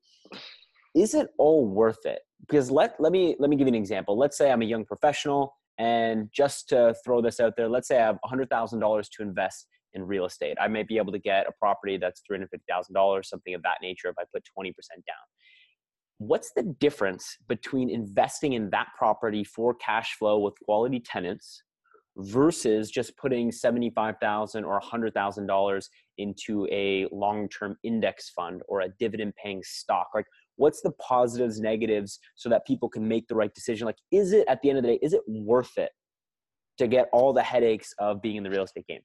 is 0.94 1.14
it 1.14 1.30
all 1.38 1.66
worth 1.66 2.06
it? 2.06 2.20
Because 2.42 2.70
let 2.70 3.00
let 3.00 3.14
me 3.14 3.38
let 3.40 3.50
me 3.50 3.56
give 3.56 3.68
you 3.68 3.74
an 3.74 3.76
example. 3.76 4.18
Let's 4.18 4.38
say 4.38 4.52
I'm 4.52 4.62
a 4.62 4.66
young 4.66 4.84
professional, 4.84 5.56
and 5.78 6.28
just 6.34 6.68
to 6.70 6.94
throw 7.06 7.22
this 7.22 7.40
out 7.40 7.54
there, 7.56 7.70
let's 7.70 7.88
say 7.88 8.02
I 8.02 8.06
have 8.06 8.18
$100,000 8.26 9.10
to 9.16 9.22
invest 9.24 9.68
in 9.94 10.04
real 10.04 10.26
estate. 10.26 10.58
I 10.60 10.68
may 10.68 10.84
be 10.84 10.98
able 10.98 11.14
to 11.14 11.20
get 11.20 11.48
a 11.48 11.54
property 11.58 11.96
that's 11.96 12.22
$350,000, 12.30 13.26
something 13.26 13.54
of 13.54 13.64
that 13.64 13.78
nature, 13.82 14.10
if 14.10 14.16
I 14.20 14.24
put 14.34 14.44
20% 14.60 14.74
down 14.74 15.26
what's 16.22 16.52
the 16.56 16.62
difference 16.80 17.36
between 17.48 17.90
investing 17.90 18.54
in 18.54 18.70
that 18.70 18.88
property 18.96 19.44
for 19.44 19.74
cash 19.74 20.14
flow 20.20 20.38
with 20.38 20.54
quality 20.64 21.00
tenants 21.00 21.64
versus 22.16 22.92
just 22.92 23.18
putting 23.18 23.52
75,000 23.52 24.64
or 24.64 24.80
$100,000 24.80 25.90
into 26.20 26.68
a 26.72 27.08
long-term 27.12 27.76
index 27.84 28.30
fund 28.30 28.62
or 28.68 28.82
a 28.82 28.90
dividend 29.00 29.34
paying 29.36 29.64
stock? 29.64 30.10
Like 30.14 30.28
what's 30.58 30.82
the 30.82 30.92
positives 30.92 31.60
negatives 31.60 32.20
so 32.36 32.50
that 32.50 32.68
people 32.68 32.88
can 32.88 33.08
make 33.08 33.28
the 33.28 33.36
right 33.36 33.54
decision? 33.56 33.88
Like 33.88 33.98
is 34.12 34.32
it 34.32 34.46
at 34.48 34.62
the 34.62 34.70
end 34.70 34.78
of 34.78 34.84
the 34.84 34.90
day 34.90 35.00
is 35.02 35.14
it 35.14 35.22
worth 35.28 35.76
it 35.78 35.90
to 36.78 36.88
get 36.88 37.10
all 37.12 37.34
the 37.34 37.42
headaches 37.42 37.96
of 37.98 38.22
being 38.22 38.36
in 38.36 38.44
the 38.44 38.52
real 38.52 38.66
estate 38.66 38.86
game? 38.86 39.02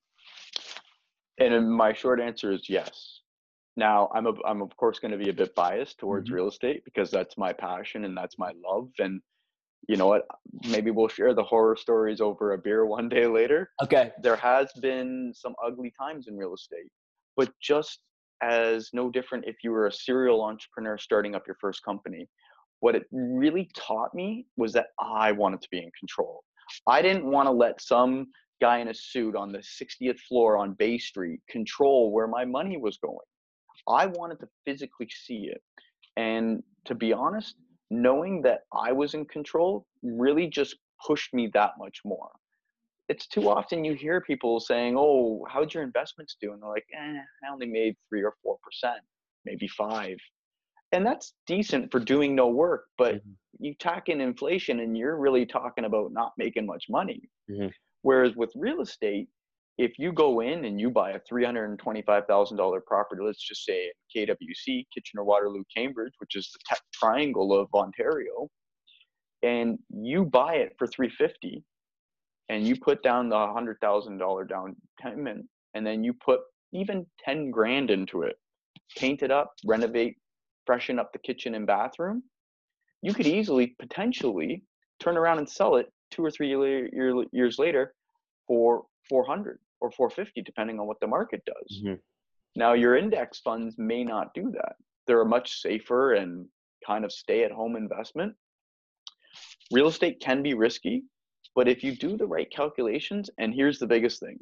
And 1.38 1.54
uh, 1.54 1.60
my 1.62 1.94
short 1.94 2.20
answer 2.20 2.52
is 2.52 2.68
yes 2.68 3.15
now, 3.76 4.10
I'm 4.14 4.26
a, 4.26 4.32
I'm 4.46 4.62
of 4.62 4.74
course 4.76 4.98
going 4.98 5.12
to 5.12 5.18
be 5.18 5.30
a 5.30 5.34
bit 5.34 5.54
biased 5.54 5.98
towards 5.98 6.28
mm-hmm. 6.28 6.36
real 6.36 6.48
estate 6.48 6.84
because 6.84 7.10
that's 7.10 7.36
my 7.36 7.52
passion 7.52 8.04
and 8.04 8.16
that's 8.16 8.38
my 8.38 8.52
love. 8.64 8.88
And 8.98 9.20
you 9.88 9.96
know 9.96 10.06
what? 10.06 10.26
Maybe 10.68 10.90
we'll 10.90 11.08
share 11.08 11.34
the 11.34 11.42
horror 11.42 11.76
stories 11.76 12.20
over 12.20 12.52
a 12.52 12.58
beer 12.58 12.86
one 12.98 13.08
day 13.08 13.26
later. 13.26 13.70
Okay. 13.82 14.12
There 14.22 14.36
has 14.36 14.72
been 14.80 15.32
some 15.34 15.54
ugly 15.64 15.92
times 15.98 16.26
in 16.28 16.36
real 16.36 16.54
estate, 16.54 16.90
but 17.36 17.52
just 17.60 18.00
as 18.42 18.90
no 18.92 19.10
different 19.10 19.44
if 19.46 19.56
you 19.62 19.70
were 19.70 19.86
a 19.86 19.92
serial 19.92 20.42
entrepreneur 20.42 20.98
starting 20.98 21.34
up 21.34 21.46
your 21.46 21.56
first 21.60 21.82
company. 21.84 22.28
What 22.80 22.94
it 22.94 23.04
really 23.10 23.70
taught 23.74 24.14
me 24.14 24.46
was 24.56 24.72
that 24.74 24.88
I 25.00 25.32
wanted 25.32 25.62
to 25.62 25.68
be 25.70 25.78
in 25.78 25.90
control. 25.98 26.44
I 26.86 27.00
didn't 27.00 27.24
want 27.24 27.46
to 27.46 27.50
let 27.50 27.80
some 27.80 28.26
guy 28.60 28.78
in 28.78 28.88
a 28.88 28.94
suit 28.94 29.34
on 29.34 29.50
the 29.50 29.58
60th 29.58 30.18
floor 30.20 30.58
on 30.58 30.74
Bay 30.74 30.98
Street 30.98 31.40
control 31.48 32.12
where 32.12 32.26
my 32.26 32.44
money 32.44 32.76
was 32.76 32.98
going. 32.98 33.16
I 33.88 34.06
wanted 34.06 34.40
to 34.40 34.48
physically 34.64 35.08
see 35.08 35.50
it. 35.52 35.62
And 36.16 36.62
to 36.86 36.94
be 36.94 37.12
honest, 37.12 37.56
knowing 37.90 38.42
that 38.42 38.60
I 38.72 38.92
was 38.92 39.14
in 39.14 39.24
control 39.26 39.86
really 40.02 40.48
just 40.48 40.76
pushed 41.06 41.34
me 41.34 41.50
that 41.54 41.72
much 41.78 42.00
more. 42.04 42.30
It's 43.08 43.28
too 43.28 43.48
often 43.48 43.84
you 43.84 43.94
hear 43.94 44.20
people 44.20 44.58
saying, 44.58 44.96
Oh, 44.98 45.46
how'd 45.48 45.72
your 45.72 45.84
investments 45.84 46.36
do? 46.40 46.52
And 46.52 46.62
they're 46.62 46.70
like, 46.70 46.86
eh, 46.92 47.18
I 47.44 47.52
only 47.52 47.66
made 47.66 47.94
three 48.08 48.24
or 48.24 48.34
4%, 48.44 48.56
maybe 49.44 49.68
five. 49.68 50.16
And 50.92 51.04
that's 51.04 51.34
decent 51.46 51.90
for 51.92 52.00
doing 52.00 52.34
no 52.34 52.48
work, 52.48 52.86
but 52.96 53.16
mm-hmm. 53.16 53.64
you 53.64 53.74
tack 53.74 54.08
in 54.08 54.20
inflation 54.20 54.80
and 54.80 54.96
you're 54.96 55.18
really 55.18 55.44
talking 55.44 55.84
about 55.84 56.12
not 56.12 56.32
making 56.38 56.66
much 56.66 56.86
money. 56.88 57.20
Mm-hmm. 57.50 57.68
Whereas 58.02 58.36
with 58.36 58.52
real 58.54 58.80
estate, 58.80 59.28
if 59.78 59.98
you 59.98 60.12
go 60.12 60.40
in 60.40 60.64
and 60.64 60.80
you 60.80 60.90
buy 60.90 61.12
a 61.12 61.20
$325,000 61.30 62.84
property, 62.86 63.22
let's 63.22 63.46
just 63.46 63.64
say 63.64 63.92
KWC, 64.14 64.86
Kitchener, 64.94 65.24
Waterloo, 65.24 65.64
Cambridge, 65.74 66.14
which 66.18 66.34
is 66.34 66.50
the 66.52 66.58
tech 66.66 66.80
triangle 66.94 67.52
of 67.52 67.68
Ontario, 67.74 68.48
and 69.42 69.78
you 69.90 70.24
buy 70.24 70.54
it 70.54 70.72
for 70.78 70.86
350 70.86 71.62
and 72.48 72.66
you 72.66 72.76
put 72.80 73.02
down 73.02 73.28
the 73.28 73.36
$100,000 73.36 74.48
down 74.48 74.76
payment 75.00 75.44
and 75.74 75.86
then 75.86 76.02
you 76.02 76.14
put 76.14 76.40
even 76.72 77.04
10 77.24 77.50
grand 77.50 77.90
into 77.90 78.22
it, 78.22 78.36
paint 78.96 79.22
it 79.22 79.30
up, 79.30 79.52
renovate, 79.66 80.16
freshen 80.64 80.98
up 80.98 81.12
the 81.12 81.18
kitchen 81.18 81.54
and 81.54 81.66
bathroom, 81.66 82.22
you 83.02 83.12
could 83.12 83.26
easily 83.26 83.74
potentially 83.78 84.62
turn 85.00 85.18
around 85.18 85.38
and 85.38 85.48
sell 85.48 85.76
it 85.76 85.92
two 86.10 86.24
or 86.24 86.30
three 86.30 86.48
years 86.48 87.58
later 87.58 87.92
for 88.46 88.84
400 89.08 89.58
or 89.86 89.90
450 89.90 90.42
depending 90.42 90.80
on 90.80 90.86
what 90.86 91.00
the 91.00 91.06
market 91.06 91.42
does. 91.46 91.82
Mm-hmm. 91.82 91.94
now 92.56 92.72
your 92.72 92.96
index 92.96 93.40
funds 93.40 93.76
may 93.78 94.04
not 94.04 94.34
do 94.34 94.50
that. 94.52 94.76
They're 95.06 95.22
a 95.22 95.26
much 95.26 95.60
safer 95.60 96.14
and 96.14 96.46
kind 96.86 97.04
of 97.04 97.12
stay 97.12 97.44
at 97.44 97.52
home 97.52 97.76
investment. 97.76 98.34
Real 99.72 99.88
estate 99.88 100.20
can 100.20 100.42
be 100.42 100.54
risky 100.54 101.04
but 101.56 101.68
if 101.68 101.82
you 101.82 101.96
do 101.96 102.16
the 102.16 102.26
right 102.26 102.50
calculations 102.50 103.30
and 103.38 103.52
here's 103.52 103.78
the 103.78 103.86
biggest 103.86 104.20
thing 104.20 104.38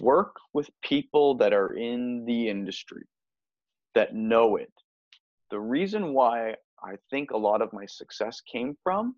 work 0.00 0.36
with 0.54 0.70
people 0.82 1.36
that 1.36 1.52
are 1.52 1.74
in 1.74 2.24
the 2.24 2.48
industry 2.48 3.02
that 3.94 4.14
know 4.14 4.56
it. 4.56 4.72
The 5.50 5.60
reason 5.60 6.14
why 6.14 6.54
i 6.82 6.94
think 7.10 7.30
a 7.30 7.36
lot 7.36 7.62
of 7.62 7.72
my 7.72 7.86
success 7.86 8.40
came 8.40 8.74
from 8.82 9.14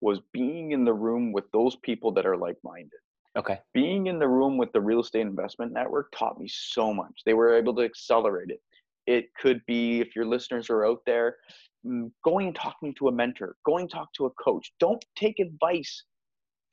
was 0.00 0.20
being 0.32 0.72
in 0.72 0.84
the 0.84 0.92
room 0.92 1.32
with 1.32 1.50
those 1.52 1.76
people 1.76 2.12
that 2.12 2.26
are 2.26 2.36
like-minded 2.36 3.02
Okay. 3.36 3.58
Being 3.72 4.08
in 4.08 4.18
the 4.18 4.28
room 4.28 4.58
with 4.58 4.72
the 4.72 4.80
real 4.80 5.00
estate 5.00 5.22
investment 5.22 5.72
network 5.72 6.12
taught 6.16 6.38
me 6.38 6.48
so 6.48 6.92
much. 6.92 7.22
They 7.24 7.34
were 7.34 7.56
able 7.56 7.74
to 7.76 7.82
accelerate 7.82 8.50
it. 8.50 8.60
It 9.06 9.26
could 9.40 9.60
be, 9.66 10.00
if 10.00 10.14
your 10.14 10.26
listeners 10.26 10.70
are 10.70 10.86
out 10.86 11.00
there, 11.06 11.36
mm, 11.84 12.10
going 12.24 12.48
and 12.48 12.56
talking 12.56 12.94
to 12.98 13.08
a 13.08 13.12
mentor, 13.12 13.56
going 13.64 13.88
talk 13.88 14.12
to 14.14 14.26
a 14.26 14.30
coach. 14.30 14.72
Don't 14.78 15.04
take 15.16 15.38
advice 15.40 16.04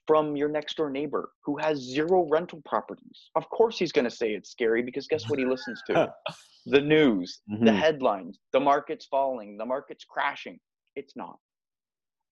from 0.06 0.36
your 0.36 0.50
next 0.50 0.78
door 0.78 0.90
neighbor 0.90 1.32
who 1.44 1.58
has 1.58 1.78
zero 1.78 2.28
rental 2.30 2.62
properties. 2.66 3.30
Of 3.36 3.48
course, 3.50 3.78
he's 3.78 3.92
going 3.92 4.06
to 4.06 4.12
say 4.12 4.34
it's 4.34 4.50
scary 4.50 4.82
because 4.82 5.08
guess 5.08 5.30
what 5.30 5.38
he 5.40 5.46
listens 5.46 5.82
to? 5.88 6.12
the 6.66 6.82
news, 6.82 7.42
mm-hmm. 7.52 7.66
the 7.66 7.72
headlines, 7.72 8.40
the 8.52 8.60
market's 8.60 9.06
falling, 9.06 9.58
the 9.58 9.66
market's 9.66 10.06
crashing. 10.06 10.60
It's 10.96 11.16
not. 11.16 11.38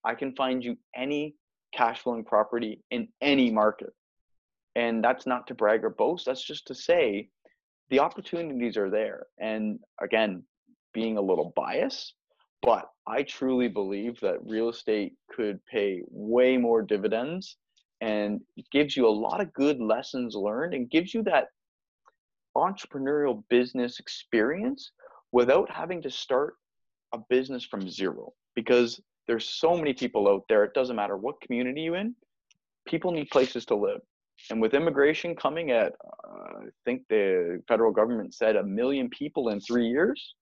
I 0.04 0.14
can 0.14 0.34
find 0.34 0.62
you 0.62 0.76
any 0.96 1.36
cash 1.72 2.00
flowing 2.00 2.24
property 2.24 2.82
in 2.90 3.08
any 3.20 3.50
market. 3.50 3.90
And 4.76 5.02
that's 5.02 5.26
not 5.26 5.46
to 5.48 5.54
brag 5.54 5.84
or 5.84 5.90
boast, 5.90 6.26
that's 6.26 6.42
just 6.42 6.66
to 6.68 6.74
say 6.74 7.28
the 7.90 8.00
opportunities 8.00 8.76
are 8.76 8.90
there. 8.90 9.26
And 9.38 9.80
again, 10.00 10.44
being 10.92 11.16
a 11.16 11.22
little 11.22 11.52
biased, 11.56 12.14
but 12.62 12.90
I 13.06 13.22
truly 13.22 13.68
believe 13.68 14.20
that 14.20 14.44
real 14.44 14.68
estate 14.68 15.14
could 15.30 15.64
pay 15.66 16.02
way 16.10 16.56
more 16.56 16.82
dividends 16.82 17.56
and 18.00 18.40
it 18.56 18.66
gives 18.70 18.96
you 18.96 19.06
a 19.06 19.10
lot 19.10 19.40
of 19.40 19.52
good 19.52 19.80
lessons 19.80 20.34
learned 20.34 20.74
and 20.74 20.90
gives 20.90 21.12
you 21.12 21.22
that 21.24 21.48
entrepreneurial 22.56 23.42
business 23.48 23.98
experience 23.98 24.92
without 25.32 25.70
having 25.70 26.02
to 26.02 26.10
start 26.10 26.54
a 27.12 27.18
business 27.28 27.64
from 27.64 27.88
zero 27.88 28.32
because 28.54 29.00
there's 29.26 29.48
so 29.48 29.76
many 29.76 29.92
people 29.92 30.28
out 30.28 30.42
there. 30.48 30.64
It 30.64 30.74
doesn't 30.74 30.96
matter 30.96 31.16
what 31.16 31.40
community 31.40 31.82
you're 31.82 31.96
in, 31.96 32.14
people 32.86 33.12
need 33.12 33.30
places 33.30 33.64
to 33.66 33.74
live. 33.74 34.00
And 34.50 34.60
with 34.60 34.74
immigration 34.74 35.34
coming 35.34 35.70
at, 35.70 35.92
uh, 36.04 36.58
I 36.60 36.64
think 36.84 37.02
the 37.08 37.62
federal 37.68 37.92
government 37.92 38.34
said 38.34 38.56
a 38.56 38.62
million 38.62 39.08
people 39.10 39.50
in 39.50 39.60
three 39.60 39.86
years, 39.86 40.34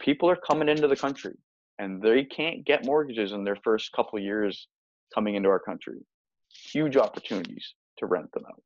people 0.00 0.30
are 0.30 0.36
coming 0.36 0.68
into 0.68 0.86
the 0.86 0.96
country 0.96 1.36
and 1.78 2.02
they 2.02 2.24
can't 2.24 2.64
get 2.64 2.84
mortgages 2.84 3.32
in 3.32 3.42
their 3.42 3.56
first 3.64 3.90
couple 3.92 4.18
years 4.18 4.68
coming 5.14 5.34
into 5.34 5.48
our 5.48 5.58
country. 5.58 5.98
Huge 6.50 6.96
opportunities 6.96 7.74
to 7.98 8.06
rent 8.06 8.30
them 8.32 8.44
out. 8.46 8.62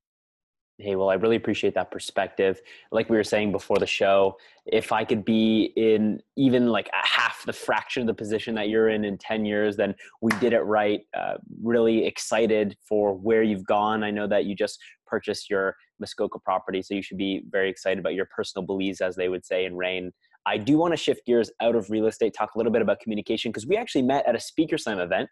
Hey, 0.79 0.97
well, 0.97 1.09
I 1.09 1.15
really 1.15 1.37
appreciate 1.37 1.75
that 1.75 1.93
perspective. 1.93 2.61
Like 2.91 3.09
we 3.09 3.17
were 3.17 3.23
saying 3.23 3.53
before 3.53 3.77
the 3.79 3.87
show, 3.87 4.37
if 4.67 4.91
I 4.91 5.05
could 5.05 5.25
be 5.25 5.73
in 5.77 6.21
even 6.37 6.67
like 6.67 6.89
a 6.89 7.07
half 7.07 7.45
the 7.47 7.53
fraction 7.53 8.03
of 8.03 8.07
the 8.09 8.15
position 8.15 8.57
that 8.57 8.69
you're 8.69 8.89
in 8.89 9.05
in 9.05 9.17
10 9.17 9.45
years, 9.45 9.77
then 9.77 9.95
we 10.21 10.33
did 10.41 10.53
it 10.53 10.63
right. 10.63 11.03
Uh, 11.17 11.35
really 11.63 12.05
excited 12.05 12.77
for 12.89 13.15
where 13.15 13.45
you've 13.45 13.65
gone. 13.65 14.03
I 14.03 14.11
know 14.11 14.27
that 14.27 14.47
you 14.47 14.57
just 14.57 14.81
purchased 15.07 15.49
your 15.49 15.77
Muskoka 16.01 16.41
property, 16.41 16.83
so 16.83 16.95
you 16.95 17.03
should 17.03 17.19
be 17.19 17.45
very 17.51 17.71
excited 17.71 18.01
about 18.01 18.15
your 18.15 18.27
personal 18.35 18.67
beliefs, 18.67 19.01
as 19.01 19.15
they 19.15 19.29
would 19.29 19.47
say 19.47 19.67
in 19.67 19.77
REIN 19.77 20.13
I 20.47 20.59
do 20.59 20.77
want 20.77 20.93
to 20.93 20.97
shift 20.97 21.25
gears 21.25 21.51
out 21.63 21.75
of 21.75 21.89
real 21.89 22.07
estate, 22.07 22.35
talk 22.35 22.55
a 22.55 22.59
little 22.59 22.73
bit 22.73 22.83
about 22.83 23.01
communication, 23.01 23.51
because 23.51 23.67
we 23.67 23.79
actually 23.79 24.03
met 24.03 24.29
at 24.29 24.35
a 24.35 24.41
Speaker 24.41 24.77
Slam 24.77 24.99
event 24.99 25.31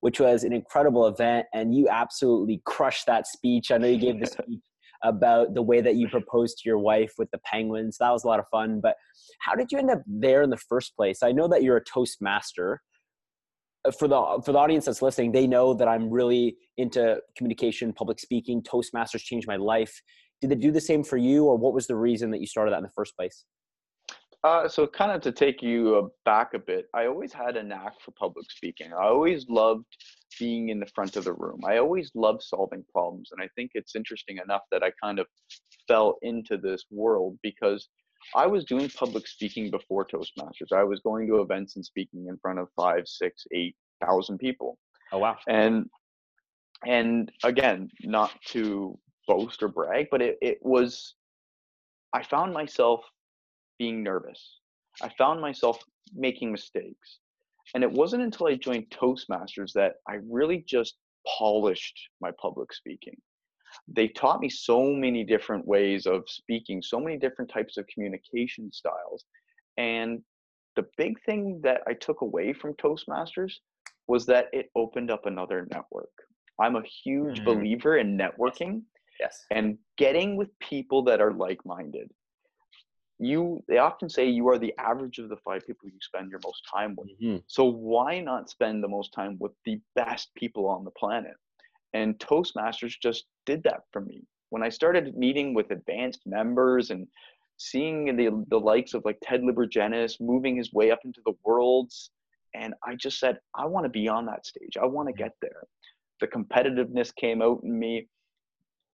which 0.00 0.18
was 0.18 0.42
an 0.42 0.52
incredible 0.52 1.06
event 1.06 1.46
and 1.54 1.72
you 1.72 1.88
absolutely 1.88 2.60
crushed 2.64 3.06
that 3.06 3.24
speech 3.24 3.70
i 3.70 3.78
know 3.78 3.86
you 3.86 3.98
gave 3.98 4.18
this 4.18 4.32
speech 4.42 4.58
about 5.02 5.54
the 5.54 5.62
way 5.62 5.80
that 5.80 5.96
you 5.96 6.08
proposed 6.08 6.58
to 6.58 6.68
your 6.68 6.78
wife 6.78 7.12
with 7.18 7.30
the 7.30 7.38
penguins. 7.38 7.98
That 7.98 8.10
was 8.10 8.24
a 8.24 8.28
lot 8.28 8.38
of 8.38 8.46
fun. 8.50 8.80
But 8.80 8.96
how 9.40 9.54
did 9.54 9.72
you 9.72 9.78
end 9.78 9.90
up 9.90 10.02
there 10.06 10.42
in 10.42 10.50
the 10.50 10.56
first 10.56 10.96
place? 10.96 11.22
I 11.22 11.32
know 11.32 11.48
that 11.48 11.62
you're 11.62 11.76
a 11.76 11.84
Toastmaster. 11.84 12.80
Uh, 13.84 13.90
for 13.90 14.06
the 14.06 14.40
for 14.44 14.52
the 14.52 14.58
audience 14.58 14.84
that's 14.84 15.02
listening, 15.02 15.32
they 15.32 15.46
know 15.46 15.74
that 15.74 15.88
I'm 15.88 16.08
really 16.08 16.56
into 16.76 17.20
communication, 17.36 17.92
public 17.92 18.20
speaking. 18.20 18.62
Toastmasters 18.62 19.22
changed 19.22 19.48
my 19.48 19.56
life. 19.56 20.00
Did 20.40 20.50
they 20.50 20.56
do 20.56 20.70
the 20.70 20.80
same 20.80 21.02
for 21.02 21.16
you, 21.16 21.44
or 21.44 21.56
what 21.56 21.74
was 21.74 21.86
the 21.86 21.96
reason 21.96 22.30
that 22.30 22.40
you 22.40 22.46
started 22.46 22.72
that 22.72 22.78
in 22.78 22.84
the 22.84 22.90
first 22.94 23.16
place? 23.16 23.44
Uh, 24.44 24.68
so 24.68 24.86
kind 24.88 25.12
of 25.12 25.20
to 25.22 25.30
take 25.30 25.62
you 25.62 26.10
back 26.24 26.52
a 26.54 26.58
bit, 26.58 26.86
I 26.94 27.06
always 27.06 27.32
had 27.32 27.56
a 27.56 27.62
knack 27.62 28.00
for 28.04 28.10
public 28.12 28.50
speaking. 28.50 28.92
I 28.92 29.06
always 29.06 29.46
loved 29.48 29.86
being 30.38 30.70
in 30.70 30.80
the 30.80 30.86
front 30.86 31.16
of 31.16 31.24
the 31.24 31.32
room. 31.32 31.60
I 31.64 31.78
always 31.78 32.10
loved 32.16 32.42
solving 32.42 32.84
problems. 32.92 33.30
And 33.30 33.40
I 33.40 33.48
think 33.54 33.70
it's 33.74 33.94
interesting 33.94 34.38
enough 34.38 34.62
that 34.72 34.82
I 34.82 34.90
kind 35.02 35.20
of 35.20 35.26
fell 35.86 36.16
into 36.22 36.56
this 36.56 36.84
world 36.90 37.38
because 37.42 37.88
I 38.34 38.46
was 38.46 38.64
doing 38.64 38.88
public 38.88 39.28
speaking 39.28 39.70
before 39.70 40.06
Toastmasters. 40.06 40.72
I 40.72 40.84
was 40.84 41.00
going 41.00 41.28
to 41.28 41.40
events 41.40 41.76
and 41.76 41.84
speaking 41.84 42.26
in 42.28 42.38
front 42.38 42.58
of 42.58 42.68
five, 42.76 43.06
six, 43.06 43.46
eight 43.52 43.76
thousand 44.04 44.38
people. 44.38 44.78
Oh 45.12 45.18
wow. 45.18 45.36
And 45.48 45.86
and 46.84 47.30
again, 47.44 47.90
not 48.02 48.32
to 48.46 48.98
boast 49.28 49.62
or 49.62 49.68
brag, 49.68 50.08
but 50.10 50.20
it, 50.20 50.38
it 50.42 50.58
was 50.62 51.14
I 52.12 52.22
found 52.22 52.52
myself 52.52 53.04
being 53.82 54.00
nervous. 54.00 54.60
I 55.02 55.08
found 55.18 55.40
myself 55.40 55.82
making 56.14 56.52
mistakes. 56.52 57.18
And 57.74 57.82
it 57.82 57.90
wasn't 57.90 58.22
until 58.22 58.46
I 58.46 58.54
joined 58.54 58.86
Toastmasters 58.90 59.72
that 59.74 59.94
I 60.08 60.18
really 60.38 60.64
just 60.68 60.94
polished 61.38 61.98
my 62.20 62.30
public 62.40 62.72
speaking. 62.72 63.16
They 63.88 64.06
taught 64.06 64.38
me 64.38 64.48
so 64.48 64.92
many 64.92 65.24
different 65.24 65.66
ways 65.66 66.06
of 66.06 66.22
speaking, 66.28 66.80
so 66.80 67.00
many 67.00 67.16
different 67.16 67.50
types 67.50 67.76
of 67.76 67.84
communication 67.92 68.70
styles. 68.70 69.24
And 69.78 70.20
the 70.76 70.86
big 70.96 71.14
thing 71.26 71.60
that 71.64 71.80
I 71.88 71.94
took 71.94 72.20
away 72.20 72.52
from 72.52 72.74
Toastmasters 72.74 73.54
was 74.06 74.26
that 74.26 74.46
it 74.52 74.70
opened 74.76 75.10
up 75.10 75.26
another 75.26 75.66
network. 75.72 76.14
I'm 76.60 76.76
a 76.76 76.84
huge 77.02 77.38
mm-hmm. 77.38 77.46
believer 77.46 77.96
in 77.96 78.16
networking. 78.16 78.82
Yes. 79.18 79.44
And 79.50 79.76
getting 79.98 80.36
with 80.36 80.56
people 80.60 81.02
that 81.04 81.20
are 81.20 81.32
like 81.32 81.58
minded 81.64 82.08
you 83.18 83.62
they 83.68 83.78
often 83.78 84.08
say 84.08 84.28
you 84.28 84.48
are 84.48 84.58
the 84.58 84.74
average 84.78 85.18
of 85.18 85.28
the 85.28 85.36
five 85.36 85.66
people 85.66 85.88
you 85.88 85.98
spend 86.00 86.30
your 86.30 86.40
most 86.44 86.62
time 86.72 86.94
with. 86.96 87.08
Mm-hmm. 87.08 87.38
so 87.46 87.64
why 87.64 88.20
not 88.20 88.50
spend 88.50 88.82
the 88.82 88.88
most 88.88 89.12
time 89.12 89.36
with 89.38 89.52
the 89.64 89.80
best 89.94 90.34
people 90.34 90.66
on 90.66 90.84
the 90.84 90.90
planet? 90.90 91.34
And 91.94 92.18
toastmasters 92.18 92.94
just 93.00 93.26
did 93.44 93.62
that 93.64 93.82
for 93.92 94.00
me. 94.00 94.22
When 94.50 94.62
i 94.62 94.68
started 94.68 95.16
meeting 95.16 95.54
with 95.54 95.70
advanced 95.70 96.20
members 96.26 96.90
and 96.90 97.06
seeing 97.58 98.16
the, 98.16 98.44
the 98.48 98.58
likes 98.58 98.94
of 98.94 99.04
like 99.04 99.18
ted 99.22 99.42
libergenis 99.42 100.20
moving 100.20 100.56
his 100.56 100.72
way 100.72 100.90
up 100.90 101.00
into 101.04 101.20
the 101.24 101.34
worlds 101.44 102.10
and 102.54 102.74
i 102.84 102.94
just 102.94 103.20
said 103.20 103.38
i 103.54 103.64
want 103.64 103.84
to 103.84 103.90
be 103.90 104.08
on 104.08 104.26
that 104.26 104.44
stage. 104.46 104.76
I 104.80 104.86
want 104.86 105.08
to 105.08 105.14
mm-hmm. 105.14 105.24
get 105.24 105.32
there. 105.40 105.64
The 106.20 106.26
competitiveness 106.26 107.14
came 107.14 107.42
out 107.42 107.60
in 107.62 107.78
me. 107.78 108.08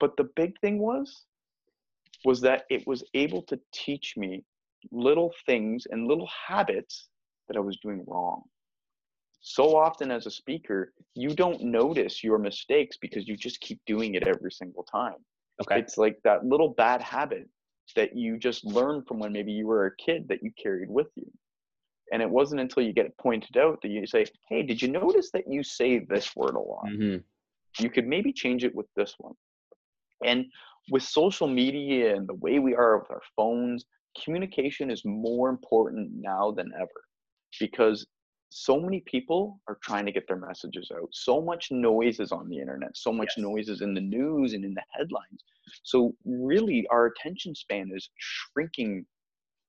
But 0.01 0.17
the 0.17 0.25
big 0.25 0.59
thing 0.61 0.79
was 0.79 1.25
was 2.25 2.41
that 2.43 2.65
it 2.71 2.87
was 2.87 3.05
able 3.15 3.43
to 3.43 3.59
teach 3.73 4.15
me 4.17 4.45
little 4.91 5.33
things 5.47 5.87
and 5.91 6.07
little 6.07 6.29
habits 6.47 7.09
that 7.49 7.57
I 7.57 7.61
was 7.61 7.79
doing 7.83 8.05
wrong. 8.07 8.43
So 9.41 9.77
often 9.77 10.11
as 10.11 10.27
a 10.27 10.31
speaker, 10.31 10.93
you 11.15 11.31
don't 11.31 11.61
notice 11.63 12.23
your 12.23 12.39
mistakes 12.39 12.97
because 13.01 13.27
you 13.27 13.37
just 13.37 13.61
keep 13.61 13.81
doing 13.87 14.15
it 14.15 14.27
every 14.27 14.53
single 14.53 14.85
time. 14.85 15.17
Okay. 15.61 15.81
It's 15.81 15.99
like 15.99 16.17
that 16.25 16.45
little 16.45 16.69
bad 16.69 17.03
habit 17.03 17.49
that 17.97 18.17
you 18.17 18.39
just 18.39 18.65
learned 18.65 19.07
from 19.07 19.19
when 19.19 19.33
maybe 19.33 19.53
you 19.53 19.67
were 19.67 19.87
a 19.87 19.97
kid 19.97 20.29
that 20.29 20.43
you 20.43 20.53
carried 20.63 20.89
with 20.89 21.09
you. 21.17 21.31
And 22.13 22.23
it 22.23 22.31
wasn't 22.31 22.61
until 22.61 22.85
you 22.85 22.93
get 22.93 23.07
it 23.07 23.19
pointed 23.19 23.57
out 23.57 23.81
that 23.83 23.89
you 23.89 24.07
say, 24.07 24.27
Hey, 24.49 24.63
did 24.63 24.81
you 24.81 24.89
notice 24.89 25.31
that 25.33 25.45
you 25.49 25.63
say 25.63 25.99
this 25.99 26.37
word 26.37 26.55
a 26.55 26.61
lot? 26.61 26.87
Mm-hmm. 26.87 27.83
You 27.83 27.91
could 27.91 28.07
maybe 28.07 28.33
change 28.33 28.65
it 28.65 28.75
with 28.75 28.87
this 28.95 29.15
one. 29.19 29.35
And 30.25 30.47
with 30.91 31.03
social 31.03 31.47
media 31.47 32.15
and 32.15 32.29
the 32.29 32.35
way 32.35 32.59
we 32.59 32.75
are 32.75 32.99
with 32.99 33.11
our 33.11 33.23
phones, 33.37 33.85
communication 34.23 34.91
is 34.91 35.03
more 35.05 35.49
important 35.49 36.11
now 36.15 36.51
than 36.51 36.73
ever 36.77 36.89
because 37.61 38.07
so 38.51 38.79
many 38.79 39.01
people 39.07 39.61
are 39.67 39.79
trying 39.83 40.05
to 40.05 40.13
get 40.13 40.29
their 40.29 40.37
messages 40.37 40.91
out. 40.95 41.09
So 41.13 41.41
much 41.41 41.71
noise 41.71 42.21
is 42.21 42.33
on 42.33 42.49
the 42.49 42.59
internet, 42.59 42.97
so 42.97 43.11
much 43.13 43.31
yes. 43.37 43.43
noise 43.43 43.69
is 43.69 43.81
in 43.81 43.95
the 43.95 44.01
news 44.01 44.53
and 44.53 44.65
in 44.65 44.75
the 44.75 44.83
headlines. 44.91 45.43
So, 45.85 46.15
really, 46.25 46.87
our 46.91 47.07
attention 47.07 47.55
span 47.55 47.91
is 47.95 48.11
shrinking 48.19 49.07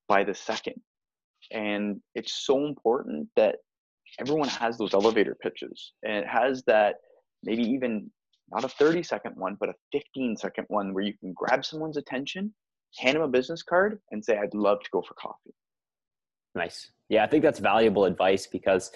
by 0.06 0.24
the 0.24 0.34
second. 0.34 0.80
And 1.50 2.00
it's 2.14 2.44
so 2.46 2.66
important 2.66 3.28
that 3.36 3.56
everyone 4.18 4.48
has 4.48 4.76
those 4.76 4.94
elevator 4.94 5.36
pitches 5.42 5.92
and 6.02 6.12
it 6.16 6.26
has 6.26 6.62
that 6.66 6.96
maybe 7.42 7.62
even 7.62 8.10
not 8.50 8.64
a 8.64 8.68
30 8.68 9.02
second 9.02 9.36
one, 9.36 9.56
but 9.58 9.68
a 9.68 9.74
15 9.92 10.36
second 10.36 10.66
one 10.68 10.94
where 10.94 11.04
you 11.04 11.14
can 11.18 11.32
grab 11.32 11.64
someone's 11.64 11.96
attention, 11.96 12.54
hand 12.98 13.16
them 13.16 13.22
a 13.22 13.28
business 13.28 13.62
card, 13.62 13.98
and 14.10 14.24
say, 14.24 14.38
I'd 14.38 14.54
love 14.54 14.80
to 14.80 14.90
go 14.90 15.02
for 15.02 15.14
coffee. 15.14 15.54
Nice. 16.54 16.90
Yeah, 17.08 17.24
I 17.24 17.26
think 17.26 17.42
that's 17.42 17.58
valuable 17.58 18.06
advice 18.06 18.46
because, 18.46 18.90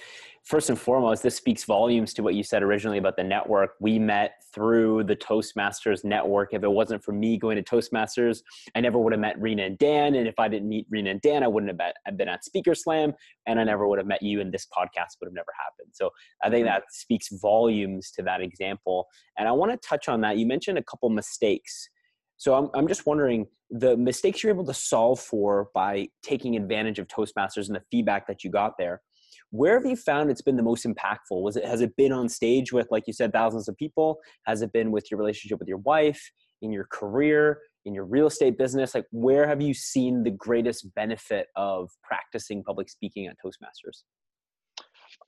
first 0.45 0.71
and 0.71 0.79
foremost, 0.79 1.23
this 1.23 1.37
speaks 1.37 1.65
volumes 1.65 2.15
to 2.15 2.23
what 2.23 2.35
you 2.35 2.43
said 2.43 2.63
originally 2.63 2.97
about 2.97 3.17
the 3.17 3.25
network. 3.25 3.73
We 3.81 3.99
met 3.99 4.33
through 4.55 5.05
the 5.05 5.17
Toastmasters 5.17 6.05
network. 6.05 6.55
If 6.55 6.63
it 6.63 6.71
wasn't 6.71 7.05
for 7.05 7.13
me 7.13 7.37
going 7.37 7.63
to 7.63 7.63
Toastmasters, 7.63 8.41
I 8.75 8.81
never 8.81 8.99
would 8.99 9.13
have 9.13 9.21
met 9.21 9.39
Rena 9.41 9.65
and 9.65 9.77
Dan. 9.77 10.15
And 10.15 10.27
if 10.27 10.39
I 10.39 10.49
didn't 10.49 10.69
meet 10.69 10.87
Rena 10.91 11.11
and 11.11 11.21
Dan, 11.21 11.43
I 11.43 11.49
wouldn't 11.49 11.69
have 11.69 11.77
met, 11.77 12.17
been 12.17 12.29
at 12.29 12.45
Speaker 12.45 12.75
Slam 12.75 13.13
and 13.47 13.61
I 13.61 13.65
never 13.65 13.87
would 13.87 13.99
have 13.99 14.07
met 14.07 14.23
you, 14.23 14.41
and 14.41 14.53
this 14.53 14.67
podcast 14.67 15.19
would 15.21 15.27
have 15.27 15.35
never 15.35 15.53
happened. 15.59 15.93
So 15.93 16.11
I 16.43 16.49
think 16.49 16.67
that 16.67 16.85
speaks 16.91 17.29
volumes 17.31 18.11
to 18.13 18.23
that 18.23 18.41
example. 18.41 19.07
And 19.37 19.47
I 19.47 19.53
want 19.53 19.73
to 19.73 19.89
touch 19.89 20.09
on 20.09 20.23
that. 20.23 20.39
You 20.39 20.47
mentioned 20.47 20.79
a 20.79 20.83
couple 20.85 21.11
mistakes 21.11 21.91
so 22.39 22.55
I'm, 22.55 22.71
I'm 22.73 22.89
just 22.89 23.05
wondering 23.05 23.47
the 23.71 23.97
mistakes 23.97 24.43
you're 24.43 24.53
able 24.53 24.67
to 24.67 24.75
solve 24.75 25.21
for 25.21 25.69
by 25.75 26.09
taking 26.23 26.57
advantage 26.57 26.99
of 26.99 27.07
Toastmasters 27.09 27.67
and 27.67 27.77
the 27.77 27.83
feedback 27.91 28.27
that 28.27 28.43
you 28.45 28.51
got 28.51 28.75
there. 28.79 29.03
Where 29.51 29.75
have 29.79 29.87
you 29.87 29.97
found 29.97 30.31
it's 30.31 30.43
been 30.43 30.57
the 30.57 30.63
most 30.63 30.87
impactful? 30.87 31.43
Was 31.43 31.57
it 31.57 31.65
has 31.65 31.81
it 31.81 31.97
been 31.97 32.13
on 32.13 32.29
stage 32.29 32.73
with, 32.73 32.89
like 32.91 33.05
you 33.07 33.13
said, 33.13 33.33
thousands 33.33 33.69
of 33.69 33.77
people? 33.77 34.19
Has 34.45 34.63
it 34.63 34.73
been 34.73 34.91
with 34.91 35.11
your 35.11 35.19
relationship 35.19 35.59
with 35.59 35.69
your 35.69 35.79
wife, 35.79 36.21
in 36.61 36.71
your 36.71 36.87
career, 36.91 37.61
in 37.85 37.95
your 37.95 38.05
real 38.05 38.27
estate 38.27 38.59
business? 38.59 38.95
Like, 38.95 39.07
where 39.11 39.49
have 39.49 39.63
you 39.63 39.73
seen 39.73 40.23
the 40.23 40.31
greatest 40.31 40.95
benefit 40.95 41.47
of 41.57 41.91
practicing 42.03 42.63
public 42.63 42.91
speaking 42.91 43.27
at 43.27 43.37
Toastmasters? 43.45 44.03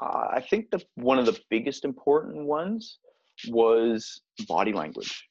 Uh, 0.03 0.29
I 0.33 0.41
think 0.41 0.71
the 0.71 0.83
one 0.97 1.19
of 1.19 1.27
the 1.27 1.39
biggest 1.49 1.85
important 1.85 2.45
ones 2.47 2.99
was 3.49 4.21
body 4.47 4.73
language. 4.73 5.27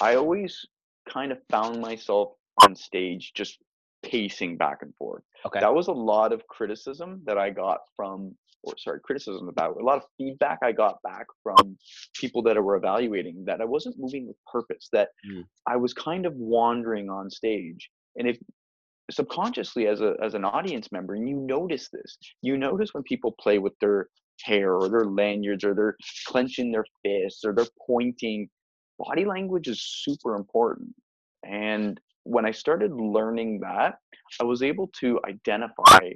I 0.00 0.16
always 0.16 0.60
kind 1.10 1.32
of 1.32 1.38
found 1.50 1.80
myself 1.80 2.32
on 2.62 2.74
stage 2.74 3.32
just 3.34 3.58
pacing 4.02 4.56
back 4.56 4.78
and 4.82 4.94
forth. 4.96 5.22
Okay. 5.46 5.60
That 5.60 5.74
was 5.74 5.88
a 5.88 5.92
lot 5.92 6.32
of 6.32 6.46
criticism 6.46 7.22
that 7.26 7.38
I 7.38 7.50
got 7.50 7.80
from, 7.94 8.34
or 8.62 8.74
sorry, 8.78 9.00
criticism 9.00 9.48
about 9.48 9.80
a 9.80 9.84
lot 9.84 9.96
of 9.96 10.04
feedback 10.18 10.58
I 10.62 10.72
got 10.72 11.02
back 11.02 11.26
from 11.42 11.76
people 12.14 12.42
that 12.42 12.62
were 12.62 12.76
evaluating 12.76 13.44
that 13.46 13.60
I 13.60 13.64
wasn't 13.64 13.96
moving 13.98 14.26
with 14.26 14.36
purpose, 14.50 14.88
that 14.92 15.08
mm. 15.28 15.44
I 15.66 15.76
was 15.76 15.92
kind 15.92 16.26
of 16.26 16.34
wandering 16.34 17.10
on 17.10 17.30
stage. 17.30 17.90
And 18.16 18.28
if 18.28 18.38
subconsciously 19.10 19.86
as 19.86 20.00
a 20.00 20.14
as 20.20 20.34
an 20.34 20.44
audience 20.44 20.90
member 20.90 21.14
and 21.14 21.28
you 21.28 21.36
notice 21.36 21.88
this 21.92 22.18
you 22.42 22.56
notice 22.56 22.92
when 22.92 23.04
people 23.04 23.32
play 23.40 23.58
with 23.58 23.72
their 23.80 24.08
hair 24.42 24.74
or 24.74 24.88
their 24.88 25.04
lanyards 25.04 25.64
or 25.64 25.74
they're 25.74 25.96
clenching 26.26 26.72
their 26.72 26.84
fists 27.04 27.44
or 27.44 27.54
they're 27.54 27.66
pointing 27.86 28.48
body 28.98 29.24
language 29.24 29.68
is 29.68 29.82
super 29.82 30.34
important 30.34 30.94
and 31.44 32.00
when 32.24 32.44
i 32.46 32.50
started 32.50 32.92
learning 32.92 33.60
that 33.60 33.94
i 34.40 34.44
was 34.44 34.62
able 34.62 34.88
to 34.98 35.20
identify 35.28 36.10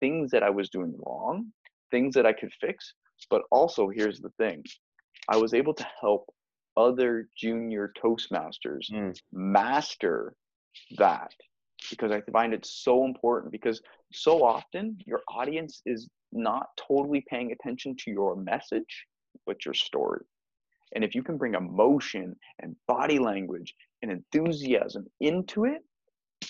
things 0.00 0.30
that 0.30 0.42
i 0.42 0.50
was 0.50 0.68
doing 0.70 0.94
wrong 1.06 1.46
things 1.90 2.14
that 2.14 2.26
i 2.26 2.32
could 2.32 2.50
fix 2.60 2.94
but 3.30 3.42
also 3.50 3.88
here's 3.88 4.20
the 4.20 4.30
thing 4.38 4.62
i 5.28 5.36
was 5.36 5.54
able 5.54 5.74
to 5.74 5.86
help 6.00 6.26
other 6.76 7.28
junior 7.36 7.92
toastmasters 8.02 8.90
Mm. 8.92 9.14
master 9.32 10.34
that 10.98 11.30
because 11.90 12.10
I 12.10 12.22
find 12.32 12.54
it 12.54 12.64
so 12.66 13.04
important 13.04 13.52
because 13.52 13.80
so 14.12 14.42
often 14.44 14.96
your 15.06 15.20
audience 15.28 15.82
is 15.86 16.08
not 16.32 16.66
totally 16.88 17.24
paying 17.28 17.52
attention 17.52 17.94
to 18.04 18.10
your 18.10 18.36
message, 18.36 19.06
but 19.46 19.64
your 19.64 19.74
story. 19.74 20.24
And 20.94 21.04
if 21.04 21.14
you 21.14 21.22
can 21.22 21.36
bring 21.36 21.54
emotion 21.54 22.36
and 22.60 22.76
body 22.86 23.18
language 23.18 23.74
and 24.02 24.10
enthusiasm 24.10 25.06
into 25.20 25.64
it, 25.64 25.82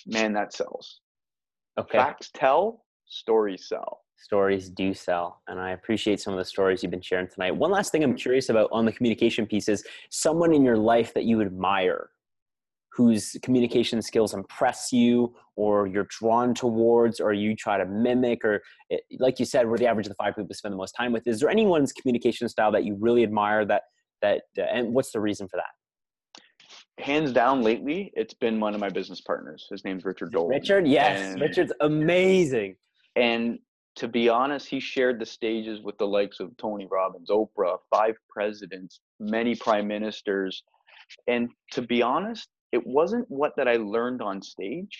man, 0.07 0.33
that 0.35 0.53
sells. 0.53 1.01
Okay. 1.79 1.99
Facts 1.99 2.31
tell, 2.35 2.85
stories 3.07 3.67
sell. 3.69 4.01
stories 4.17 4.71
do 4.71 4.95
sell 4.95 5.43
and 5.49 5.61
i 5.61 5.73
appreciate 5.73 6.21
some 6.21 6.33
of 6.33 6.39
the 6.39 6.45
stories 6.45 6.83
you've 6.83 6.91
been 6.91 7.03
sharing 7.03 7.29
tonight 7.29 7.55
one 7.55 7.71
last 7.71 7.93
thing 7.93 8.03
i'm 8.03 8.15
curious 8.17 8.49
about 8.49 8.69
on 8.73 8.85
the 8.85 8.93
communication 8.93 9.45
piece 9.45 9.69
is 9.69 9.85
someone 10.11 10.55
in 10.55 10.63
your 10.65 10.77
life 10.77 11.13
that 11.13 11.25
you 11.25 11.41
admire 11.43 12.11
whose 12.93 13.37
communication 13.43 14.01
skills 14.01 14.35
impress 14.35 14.93
you 14.93 15.35
or 15.57 15.87
you're 15.89 16.07
drawn 16.11 16.55
towards 16.55 17.19
or 17.19 17.33
you 17.33 17.57
try 17.57 17.77
to 17.77 17.85
mimic 17.85 18.45
or 18.45 18.63
it, 18.89 19.03
like 19.19 19.39
you 19.41 19.45
said 19.45 19.69
we're 19.69 19.79
the 19.79 19.87
average 19.87 20.07
of 20.07 20.11
the 20.11 20.17
five 20.17 20.35
people 20.35 20.55
spend 20.55 20.73
the 20.73 20.77
most 20.79 20.93
time 20.93 21.13
with 21.13 21.27
is 21.27 21.41
there 21.41 21.51
anyone's 21.51 21.93
communication 21.93 22.49
style 22.49 22.71
that 22.71 22.85
you 22.85 22.97
really 23.01 23.25
admire 23.25 23.65
that 23.65 23.83
that 24.25 24.43
uh, 24.59 24.63
and 24.77 24.93
what's 24.95 25.13
the 25.13 25.21
reason 25.21 25.47
for 25.49 25.57
that 25.59 25.73
Hands 26.99 27.33
down, 27.33 27.63
lately, 27.63 28.13
it's 28.15 28.35
been 28.35 28.61
one 28.61 28.73
of 28.73 28.81
my 28.81 28.89
business 28.89 29.21
partners. 29.21 29.67
His 29.69 29.85
name's 29.85 30.05
Richard 30.05 30.31
Dolan. 30.33 30.51
richard 30.59 30.87
yes 30.87 31.33
And- 31.33 31.41
richard's 31.41 31.73
amazing 31.81 32.77
And 33.17 33.59
to 33.97 34.07
be 34.09 34.29
honest, 34.29 34.65
he 34.75 34.81
shared 34.81 35.17
the 35.21 35.27
stages 35.27 35.81
with 35.87 35.97
the 35.99 36.07
likes 36.19 36.39
of 36.41 36.57
Tony 36.57 36.87
Robbins, 36.91 37.31
Oprah, 37.31 37.79
five 37.95 38.15
presidents, 38.29 39.01
many 39.21 39.55
prime 39.67 39.87
ministers. 39.97 40.63
And 41.33 41.43
to 41.73 41.83
be 41.83 42.01
honest, 42.03 42.49
it 42.73 42.85
wasn't 42.87 43.27
what 43.29 43.53
that 43.57 43.69
I 43.69 43.77
learned 43.97 44.21
on 44.31 44.37
stage, 44.43 44.97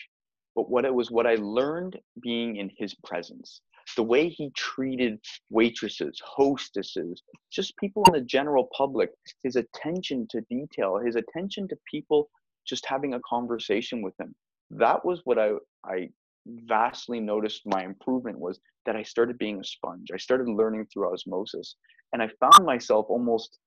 but 0.57 0.71
what 0.73 0.85
it 0.85 0.95
was 0.95 1.11
what 1.17 1.27
I 1.27 1.37
learned 1.61 1.95
being 2.23 2.51
in 2.57 2.71
his 2.83 2.93
presence. 3.09 3.49
The 3.97 4.03
way 4.03 4.29
he 4.29 4.51
treated 4.57 5.21
waitresses, 5.51 6.21
hostesses, 6.25 7.23
just 7.53 7.77
people 7.77 8.03
in 8.09 8.15
the 8.15 8.21
general 8.21 8.69
public, 8.77 9.11
his 9.43 9.57
attention 9.57 10.27
to 10.31 10.41
detail, 10.51 10.99
his 10.99 11.17
attention 11.17 11.69
to 11.69 11.77
people 11.91 12.29
just 12.67 12.87
having 12.87 13.15
a 13.15 13.21
conversation 13.29 14.03
with 14.03 14.15
him. 14.19 14.35
That 14.71 15.05
was 15.05 15.21
what 15.25 15.39
I 15.39 15.53
I 15.85 16.09
vastly 16.47 17.21
noticed 17.21 17.63
my 17.67 17.85
improvement 17.85 18.39
was 18.39 18.59
that 18.87 18.97
I 18.97 19.03
started 19.03 19.39
being 19.39 19.61
a 19.61 19.65
sponge. 19.65 20.09
I 20.13 20.19
started 20.19 20.49
learning 20.49 20.87
through 20.93 21.13
osmosis. 21.13 21.77
And 22.13 22.23
I 22.23 22.29
found 22.41 22.65
myself 22.65 23.07
almost 23.09 23.59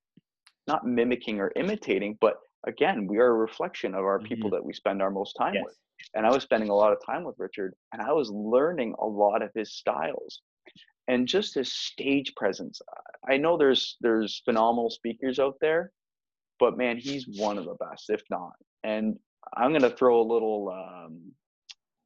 not 0.67 0.85
mimicking 0.85 1.39
or 1.39 1.51
imitating, 1.55 2.17
but 2.21 2.37
again, 2.65 3.07
we 3.07 3.17
are 3.17 3.27
a 3.27 3.33
reflection 3.33 3.93
of 3.93 4.03
our 4.03 4.19
people 4.19 4.49
that 4.51 4.63
we 4.63 4.73
spend 4.73 5.01
our 5.01 5.11
most 5.11 5.33
time 5.33 5.53
yes 5.55 5.63
with. 5.65 5.75
And 6.13 6.25
I 6.25 6.31
was 6.31 6.43
spending 6.43 6.69
a 6.69 6.75
lot 6.75 6.93
of 6.93 6.99
time 7.05 7.23
with 7.23 7.35
Richard 7.39 7.73
and 7.91 8.01
I 8.01 8.13
was 8.13 8.29
learning 8.29 8.95
a 8.99 9.05
lot 9.05 9.41
of 9.41 9.51
his 9.53 9.73
styles 9.73 10.41
and 11.07 11.27
just 11.27 11.55
his 11.55 11.73
stage 11.73 12.33
presence. 12.35 12.81
I 13.27 13.37
know 13.37 13.57
there's 13.57 13.97
there's 14.01 14.41
phenomenal 14.45 14.89
speakers 14.89 15.39
out 15.39 15.55
there, 15.61 15.91
but 16.59 16.77
man, 16.77 16.97
he's 16.97 17.27
one 17.27 17.57
of 17.57 17.65
the 17.65 17.75
best, 17.75 18.09
if 18.09 18.21
not. 18.29 18.53
And 18.83 19.17
I'm 19.55 19.73
gonna 19.73 19.89
throw 19.89 20.21
a 20.21 20.31
little 20.31 20.69
um, 20.69 21.31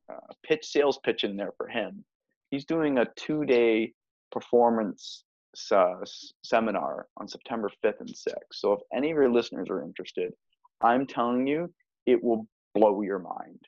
uh, 0.09 0.33
pitch 0.43 0.65
sales 0.65 0.99
pitch 1.03 1.23
in 1.23 1.35
there 1.35 1.53
for 1.57 1.67
him. 1.67 2.05
He's 2.49 2.65
doing 2.65 2.97
a 2.97 3.07
two 3.15 3.45
day 3.45 3.93
performance 4.31 5.23
uh, 5.71 5.95
seminar 6.43 7.07
on 7.17 7.27
September 7.27 7.69
5th 7.83 7.99
and 7.99 8.09
6th. 8.09 8.33
So 8.53 8.73
if 8.73 8.79
any 8.95 9.11
of 9.11 9.17
your 9.17 9.31
listeners 9.31 9.67
are 9.69 9.83
interested, 9.83 10.33
I'm 10.81 11.05
telling 11.05 11.47
you, 11.47 11.73
it 12.05 12.23
will 12.23 12.47
blow 12.73 13.01
your 13.01 13.19
mind. 13.19 13.59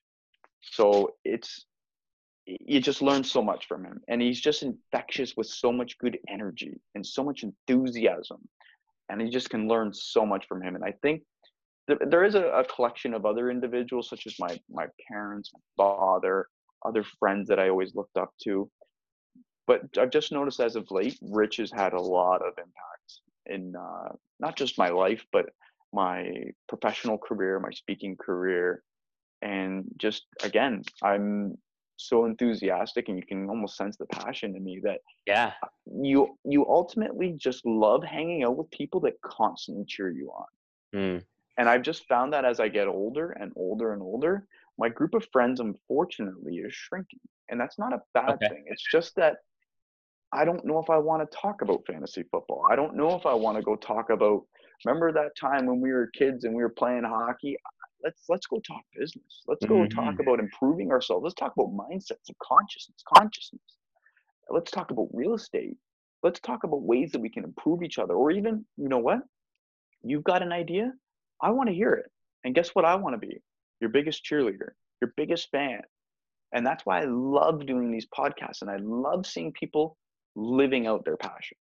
So 0.62 1.16
it's 1.24 1.66
you 2.46 2.82
just 2.82 3.02
learn 3.02 3.24
so 3.24 3.42
much 3.42 3.68
from 3.68 3.86
him, 3.86 4.02
and 4.08 4.22
he's 4.22 4.42
just 4.42 4.64
infectious 4.64 5.36
with 5.38 5.48
so 5.48 5.72
much 5.72 5.98
good 5.98 6.18
energy 6.28 6.80
and 6.94 7.06
so 7.06 7.24
much 7.24 7.44
enthusiasm, 7.44 8.38
and 9.10 9.22
you 9.22 9.30
just 9.30 9.50
can 9.50 9.68
learn 9.68 9.94
so 9.94 10.26
much 10.26 10.46
from 10.48 10.62
him. 10.62 10.76
And 10.76 10.84
I 10.84 10.94
think 11.02 11.22
there, 11.88 12.00
there 12.06 12.24
is 12.26 12.36
a, 12.36 12.44
a 12.48 12.66
collection 12.66 13.14
of 13.14 13.26
other 13.26 13.50
individuals, 13.50 14.10
such 14.10 14.28
as 14.28 14.36
my 14.40 14.60
my 14.70 14.88
parents, 15.08 15.52
my 15.54 15.86
father, 15.86 16.48
other 16.86 17.06
friends 17.20 17.48
that 17.48 17.60
I 17.60 17.70
always 17.70 17.96
looked 17.96 18.18
up 18.18 18.32
to. 18.44 18.70
But 19.68 19.98
I've 19.98 20.10
just 20.12 20.32
noticed 20.32 20.60
as 20.60 20.76
of 20.76 20.92
late, 20.92 21.18
Rich 21.22 21.58
has 21.58 21.72
had 21.72 21.94
a 21.94 22.02
lot 22.02 22.42
of 22.42 22.54
impact 22.58 23.22
in 23.46 23.76
uh, 23.76 24.10
not 24.40 24.56
just 24.58 24.78
my 24.78 24.90
life, 24.90 25.26
but 25.32 25.50
my 25.94 26.52
professional 26.68 27.18
career, 27.18 27.60
my 27.60 27.72
speaking 27.72 28.18
career, 28.18 28.84
and 29.42 29.86
just 29.98 30.26
again, 30.44 30.84
I'm 31.02 31.58
so 31.98 32.26
enthusiastic, 32.26 33.08
and 33.08 33.18
you 33.18 33.26
can 33.26 33.48
almost 33.50 33.78
sense 33.78 33.96
the 33.98 34.06
passion 34.08 34.56
in 34.56 34.64
me 34.64 34.82
that 34.84 35.00
yeah. 35.26 35.54
You 35.86 36.38
you 36.44 36.66
ultimately 36.68 37.34
just 37.38 37.66
love 37.66 38.04
hanging 38.04 38.44
out 38.44 38.58
with 38.58 38.70
people 38.72 39.00
that 39.02 39.22
constantly 39.22 39.86
cheer 39.86 40.10
you 40.10 40.32
on. 40.32 40.46
Mm. 40.96 41.24
and 41.58 41.68
i've 41.68 41.82
just 41.82 42.08
found 42.08 42.34
that 42.34 42.46
as 42.46 42.60
i 42.60 42.68
get 42.68 42.88
older 42.88 43.32
and 43.32 43.52
older 43.56 43.94
and 43.94 44.02
older 44.04 44.46
my 44.78 44.90
group 44.90 45.14
of 45.14 45.28
friends 45.32 45.60
unfortunately 45.60 46.58
is 46.58 46.74
shrinking. 46.74 47.20
And 47.50 47.60
that's 47.60 47.78
not 47.78 47.94
a 47.94 48.02
bad 48.14 48.32
Okay. 48.36 48.48
thing. 48.50 48.64
It's 48.68 48.84
just 48.92 49.16
that 49.16 49.38
i 50.34 50.46
don't 50.46 50.66
know 50.66 50.80
if 50.80 50.90
i 50.90 50.98
want 50.98 51.30
to 51.30 51.38
talk 51.38 51.62
about 51.62 51.86
fantasy 51.88 52.24
football. 52.32 52.66
I 52.72 52.76
don't 52.76 52.96
know 52.96 53.16
if 53.16 53.26
i 53.26 53.34
want 53.34 53.58
to 53.58 53.64
go 53.64 53.76
talk 53.76 54.10
about 54.10 54.46
remember 54.86 55.12
that 55.14 55.36
time 55.40 55.66
when 55.66 55.80
we 55.82 55.92
were 55.92 56.08
kids 56.08 56.44
and 56.44 56.56
we 56.56 56.64
were 56.64 56.70
playing 56.70 57.04
hockey? 57.04 57.58
Let's 58.04 58.24
let's 58.30 58.48
go 58.48 58.60
talk 58.60 58.84
business. 58.98 59.44
Let's 59.48 59.66
go 59.66 59.86
talk 59.88 60.16
Mhm. 60.16 60.20
about 60.20 60.40
improving 60.40 60.92
ourselves. 60.92 61.24
Let's 61.24 61.36
talk 61.36 61.54
about 61.58 61.72
mindsets 61.74 62.30
of 62.30 62.38
consciousness 62.44 63.04
consciousness. 63.18 63.62
Let's 64.50 64.72
talk 64.72 64.92
about 64.92 65.10
real 65.14 65.36
estate. 65.36 65.78
Let's 66.24 66.40
talk 66.42 66.64
about 66.64 66.84
ways 66.84 67.12
that 67.14 67.22
we 67.22 67.30
can 67.30 67.44
improve 67.46 67.84
each 67.84 68.00
other. 68.00 68.16
Or 68.16 68.32
even 68.32 68.66
you 68.78 68.90
know 68.90 69.00
what? 69.00 69.20
You've 70.04 70.24
got 70.24 70.42
an 70.44 70.52
idea? 70.52 70.92
I 71.42 71.52
want 71.52 71.70
to 71.70 71.76
hear 71.76 71.94
it. 71.94 72.12
And 72.44 72.56
guess 72.56 72.70
what 72.76 72.86
i 72.86 72.96
want 72.96 73.14
to 73.20 73.28
be? 73.28 73.42
Your 73.82 73.90
biggest 73.90 74.24
cheerleader 74.26 74.72
your 75.02 75.14
biggest 75.18 75.50
fan. 75.52 75.82
And 76.54 76.66
that's 76.66 76.86
why 76.86 77.02
i 77.02 77.06
love 77.06 77.66
doing 77.66 77.92
these 77.92 78.08
podcasts. 78.08 78.62
And 78.62 78.70
i 78.72 78.78
love 78.78 79.26
seeing 79.26 79.52
people 79.54 79.98
living 80.36 80.88
out 80.88 81.06
their 81.06 81.18
passion 81.18 81.58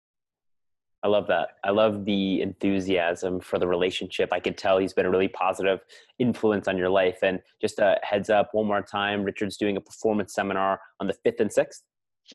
I 1.03 1.07
love 1.07 1.25
that. 1.27 1.57
I 1.63 1.71
love 1.71 2.05
the 2.05 2.41
enthusiasm 2.41 3.39
for 3.39 3.57
the 3.57 3.67
relationship. 3.67 4.29
I 4.31 4.39
could 4.39 4.55
tell 4.55 4.77
he's 4.77 4.93
been 4.93 5.07
a 5.07 5.09
really 5.09 5.27
positive 5.29 5.79
influence 6.19 6.67
on 6.67 6.77
your 6.77 6.89
life. 6.89 7.19
And 7.23 7.39
just 7.59 7.79
a 7.79 7.97
heads 8.03 8.29
up 8.29 8.49
one 8.51 8.67
more 8.67 8.83
time 8.83 9.23
Richard's 9.23 9.57
doing 9.57 9.77
a 9.77 9.81
performance 9.81 10.33
seminar 10.35 10.79
on 10.99 11.07
the 11.07 11.15
5th 11.25 11.39
and 11.39 11.49
6th. 11.49 11.81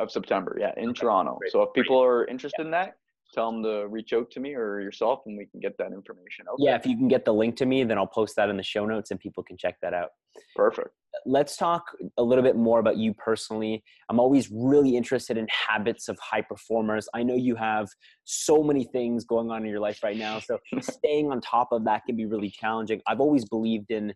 of 0.00 0.10
september 0.10 0.56
yeah 0.60 0.72
in 0.76 0.88
Okay, 0.90 1.00
toronto 1.00 1.36
great, 1.36 1.52
so 1.52 1.62
if 1.62 1.72
people 1.74 2.02
are 2.02 2.26
interested 2.26 2.62
in 2.62 2.72
that 2.72 2.96
tell 3.32 3.50
them 3.50 3.62
to 3.62 3.86
reach 3.88 4.12
out 4.12 4.30
to 4.30 4.40
me 4.40 4.54
or 4.54 4.80
yourself 4.80 5.20
and 5.26 5.36
we 5.36 5.46
can 5.46 5.60
get 5.60 5.76
that 5.78 5.92
information 5.92 6.46
out 6.50 6.56
Yeah, 6.58 6.76
if 6.76 6.86
you 6.86 6.96
can 6.96 7.08
get 7.08 7.24
the 7.24 7.34
link 7.34 7.56
to 7.56 7.66
me, 7.66 7.84
then 7.84 7.98
I'll 7.98 8.06
post 8.06 8.36
that 8.36 8.48
in 8.48 8.56
the 8.56 8.62
show 8.62 8.86
notes 8.86 9.10
and 9.10 9.20
people 9.20 9.42
can 9.42 9.56
check 9.56 9.76
that 9.82 9.94
out. 9.94 10.10
perfect 10.54 10.90
let's 11.24 11.56
talk 11.56 11.84
a 12.18 12.22
little 12.22 12.44
bit 12.44 12.56
more 12.56 12.78
about 12.78 12.96
you 12.96 13.14
personally. 13.14 13.82
I'm 14.10 14.20
always 14.20 14.50
really 14.50 14.96
interested 14.96 15.38
in 15.38 15.46
habits 15.48 16.08
of 16.08 16.18
high 16.18 16.42
performers. 16.42 17.08
I 17.14 17.22
know 17.22 17.34
you 17.34 17.56
have 17.56 17.88
so 18.24 18.62
many 18.62 18.84
things 18.84 19.24
going 19.24 19.50
on 19.50 19.64
in 19.64 19.70
your 19.70 19.80
life 19.80 20.02
right 20.02 20.16
now, 20.16 20.40
so 20.40 20.58
staying 20.80 21.30
on 21.30 21.40
top 21.40 21.68
of 21.72 21.84
that 21.84 22.04
can 22.06 22.16
be 22.16 22.26
really 22.26 22.50
challenging. 22.50 23.00
I've 23.06 23.20
always 23.20 23.44
believed 23.44 23.90
in 23.90 24.12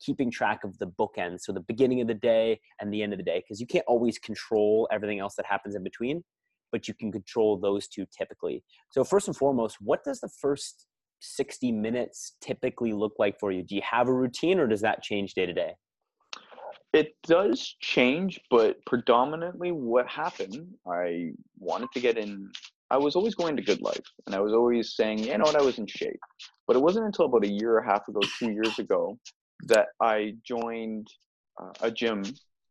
keeping 0.00 0.30
track 0.30 0.64
of 0.64 0.76
the 0.78 0.86
bookends, 0.86 1.40
so 1.42 1.52
the 1.52 1.60
beginning 1.60 2.00
of 2.00 2.08
the 2.08 2.14
day 2.14 2.60
and 2.80 2.92
the 2.92 3.02
end 3.02 3.12
of 3.12 3.18
the 3.18 3.24
day, 3.24 3.38
because 3.38 3.60
you 3.60 3.66
can't 3.66 3.84
always 3.86 4.18
control 4.18 4.88
everything 4.92 5.20
else 5.20 5.34
that 5.36 5.46
happens 5.46 5.74
in 5.74 5.82
between, 5.82 6.24
but 6.72 6.88
you 6.88 6.94
can 6.94 7.12
control 7.12 7.58
those 7.58 7.86
two 7.86 8.06
typically. 8.16 8.64
So 8.90 9.04
first 9.04 9.28
and 9.28 9.36
foremost, 9.36 9.76
what 9.80 10.02
does 10.02 10.20
the 10.20 10.30
first 10.40 10.86
60 11.20 11.70
minutes 11.70 12.36
typically 12.40 12.92
look 12.92 13.14
like 13.18 13.38
for 13.38 13.52
you? 13.52 13.62
Do 13.62 13.76
you 13.76 13.82
have 13.88 14.08
a 14.08 14.12
routine 14.12 14.58
or 14.58 14.66
does 14.66 14.80
that 14.80 15.02
change 15.02 15.34
day 15.34 15.46
to 15.46 15.52
day? 15.52 15.74
It 16.92 17.14
does 17.26 17.76
change, 17.80 18.40
but 18.50 18.84
predominantly 18.84 19.72
what 19.72 20.06
happened, 20.08 20.74
I 20.86 21.30
wanted 21.58 21.88
to 21.92 22.00
get 22.00 22.18
in. 22.18 22.50
I 22.90 22.98
was 22.98 23.16
always 23.16 23.34
going 23.34 23.56
to 23.56 23.62
Good 23.62 23.80
Life, 23.80 24.04
and 24.26 24.34
I 24.34 24.40
was 24.40 24.52
always 24.52 24.94
saying, 24.94 25.20
you 25.20 25.38
know 25.38 25.44
what, 25.44 25.56
I 25.56 25.62
was 25.62 25.78
in 25.78 25.86
shape. 25.86 26.20
But 26.66 26.76
it 26.76 26.82
wasn't 26.82 27.06
until 27.06 27.24
about 27.24 27.44
a 27.44 27.50
year 27.50 27.78
and 27.78 27.88
a 27.88 27.90
half 27.90 28.06
ago, 28.08 28.20
two 28.38 28.50
years 28.50 28.78
ago, 28.78 29.18
that 29.68 29.86
I 30.02 30.34
joined 30.44 31.08
uh, 31.58 31.72
a 31.80 31.90
gym 31.90 32.24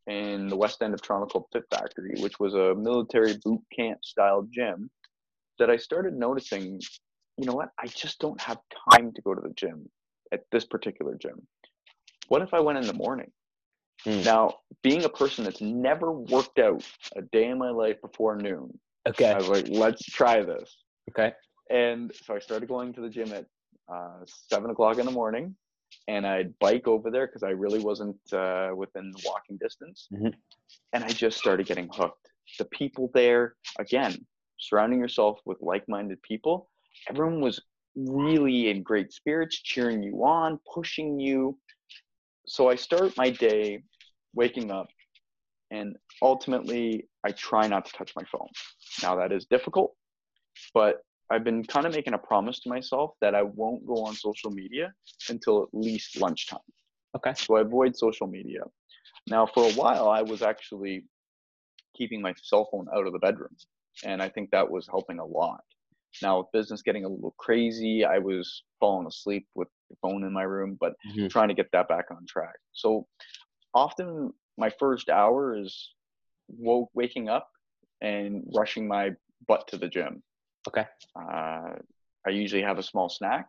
in 0.07 0.47
the 0.47 0.55
west 0.55 0.81
end 0.81 0.93
of 0.93 1.01
Toronto 1.01 1.27
called 1.27 1.45
Fit 1.53 1.63
Factory, 1.69 2.15
which 2.19 2.39
was 2.39 2.53
a 2.53 2.75
military 2.75 3.37
boot 3.43 3.61
camp 3.77 3.99
style 4.03 4.47
gym, 4.51 4.89
that 5.59 5.69
I 5.69 5.77
started 5.77 6.15
noticing, 6.15 6.79
you 7.37 7.45
know 7.45 7.53
what, 7.53 7.69
I 7.79 7.87
just 7.87 8.19
don't 8.19 8.39
have 8.41 8.57
time 8.91 9.11
to 9.13 9.21
go 9.21 9.35
to 9.35 9.41
the 9.41 9.53
gym 9.55 9.89
at 10.31 10.41
this 10.51 10.65
particular 10.65 11.15
gym. 11.21 11.45
What 12.29 12.41
if 12.41 12.53
I 12.53 12.59
went 12.59 12.79
in 12.79 12.87
the 12.87 12.93
morning? 12.93 13.31
Mm. 14.05 14.25
Now, 14.25 14.55
being 14.81 15.03
a 15.03 15.09
person 15.09 15.43
that's 15.43 15.61
never 15.61 16.11
worked 16.11 16.57
out 16.57 16.83
a 17.15 17.21
day 17.21 17.45
in 17.45 17.57
my 17.57 17.69
life 17.69 18.01
before 18.01 18.35
noon, 18.35 18.79
okay, 19.07 19.31
I 19.31 19.37
was 19.37 19.49
like, 19.49 19.67
let's 19.69 20.03
try 20.03 20.41
this. 20.41 20.75
Okay. 21.11 21.33
And 21.69 22.11
so 22.25 22.35
I 22.35 22.39
started 22.39 22.67
going 22.67 22.93
to 22.93 23.01
the 23.01 23.09
gym 23.09 23.31
at 23.31 23.45
uh, 23.93 24.25
seven 24.25 24.71
o'clock 24.71 24.97
in 24.97 25.05
the 25.05 25.11
morning, 25.11 25.55
and 26.07 26.25
I'd 26.25 26.57
bike 26.59 26.87
over 26.87 27.11
there 27.11 27.27
because 27.27 27.43
I 27.43 27.49
really 27.49 27.79
wasn't 27.79 28.17
uh, 28.33 28.71
within 28.75 29.13
walking 29.25 29.57
distance. 29.57 30.07
Mm-hmm. 30.13 30.29
And 30.93 31.03
I 31.03 31.09
just 31.09 31.37
started 31.37 31.65
getting 31.67 31.89
hooked. 31.91 32.29
The 32.57 32.65
people 32.65 33.09
there, 33.13 33.55
again, 33.79 34.25
surrounding 34.59 34.99
yourself 34.99 35.39
with 35.45 35.57
like-minded 35.61 36.21
people. 36.21 36.69
Everyone 37.09 37.41
was 37.41 37.61
really 37.95 38.69
in 38.69 38.83
great 38.83 39.11
spirits, 39.11 39.61
cheering 39.61 40.03
you 40.03 40.23
on, 40.23 40.59
pushing 40.73 41.19
you. 41.19 41.57
So 42.47 42.69
I 42.69 42.75
start 42.75 43.15
my 43.17 43.29
day 43.29 43.83
waking 44.33 44.71
up 44.71 44.87
and 45.71 45.95
ultimately 46.21 47.07
I 47.23 47.31
try 47.31 47.67
not 47.67 47.85
to 47.85 47.91
touch 47.93 48.13
my 48.15 48.23
phone. 48.31 48.47
Now 49.01 49.15
that 49.15 49.31
is 49.31 49.45
difficult, 49.45 49.95
but 50.73 51.01
I've 51.31 51.43
been 51.43 51.63
kind 51.63 51.85
of 51.85 51.93
making 51.93 52.13
a 52.13 52.17
promise 52.17 52.59
to 52.61 52.69
myself 52.69 53.11
that 53.21 53.33
I 53.33 53.43
won't 53.43 53.85
go 53.87 54.05
on 54.05 54.13
social 54.15 54.51
media 54.51 54.93
until 55.29 55.63
at 55.63 55.69
least 55.73 56.19
lunchtime. 56.19 56.59
Okay. 57.15 57.33
So 57.35 57.55
I 57.55 57.61
avoid 57.61 57.95
social 57.95 58.27
media. 58.27 58.61
Now 59.27 59.45
for 59.45 59.63
a 59.63 59.73
while 59.73 60.09
I 60.09 60.21
was 60.21 60.41
actually 60.41 61.05
keeping 61.95 62.21
my 62.21 62.33
cell 62.41 62.67
phone 62.71 62.87
out 62.95 63.07
of 63.07 63.13
the 63.13 63.19
bedroom. 63.19 63.55
And 64.03 64.21
I 64.21 64.29
think 64.29 64.51
that 64.51 64.69
was 64.69 64.87
helping 64.87 65.19
a 65.19 65.25
lot. 65.25 65.61
Now 66.21 66.39
with 66.39 66.51
business 66.51 66.81
getting 66.81 67.05
a 67.05 67.09
little 67.09 67.35
crazy, 67.37 68.03
I 68.03 68.17
was 68.17 68.63
falling 68.79 69.07
asleep 69.07 69.47
with 69.55 69.69
the 69.89 69.95
phone 70.01 70.23
in 70.23 70.33
my 70.33 70.43
room, 70.43 70.77
but 70.79 70.93
mm-hmm. 71.09 71.27
trying 71.27 71.47
to 71.47 71.53
get 71.53 71.71
that 71.71 71.87
back 71.87 72.05
on 72.11 72.25
track. 72.27 72.55
So 72.73 73.07
often 73.73 74.33
my 74.57 74.69
first 74.79 75.09
hour 75.09 75.57
is 75.57 75.93
woke, 76.49 76.89
waking 76.93 77.29
up 77.29 77.47
and 78.01 78.43
rushing 78.53 78.87
my 78.87 79.11
butt 79.47 79.67
to 79.69 79.77
the 79.77 79.87
gym. 79.87 80.23
Okay. 80.67 80.85
Uh, 81.15 81.73
I 82.25 82.29
usually 82.29 82.61
have 82.61 82.77
a 82.77 82.83
small 82.83 83.09
snack, 83.09 83.47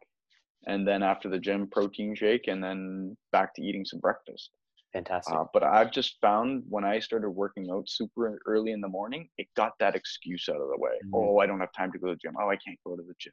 and 0.67 0.87
then 0.87 1.03
after 1.03 1.29
the 1.29 1.39
gym, 1.39 1.69
protein 1.71 2.15
shake, 2.15 2.49
and 2.49 2.63
then 2.63 3.17
back 3.33 3.55
to 3.55 3.63
eating 3.63 3.85
some 3.85 4.01
breakfast. 4.01 4.51
Fantastic. 4.93 5.35
Uh, 5.35 5.45
but 5.53 5.63
I've 5.63 5.91
just 5.91 6.19
found 6.21 6.65
when 6.69 6.85
I 6.85 6.99
started 6.99 7.31
working 7.31 7.71
out 7.71 7.89
super 7.89 8.39
early 8.47 8.73
in 8.73 8.81
the 8.81 8.89
morning, 8.89 9.29
it 9.39 9.47
got 9.57 9.73
that 9.81 9.95
excuse 9.95 10.49
out 10.51 10.61
of 10.61 10.69
the 10.69 10.79
way. 10.79 10.93
Mm-hmm. 11.05 11.15
Oh, 11.15 11.39
I 11.39 11.47
don't 11.47 11.61
have 11.61 11.73
time 11.73 11.93
to 11.93 11.99
go 11.99 12.09
to 12.09 12.15
the 12.15 12.19
gym. 12.19 12.35
Oh, 12.39 12.51
I 12.51 12.57
can't 12.57 12.79
go 12.85 12.97
to 12.97 13.03
the 13.03 13.15
gym. 13.19 13.33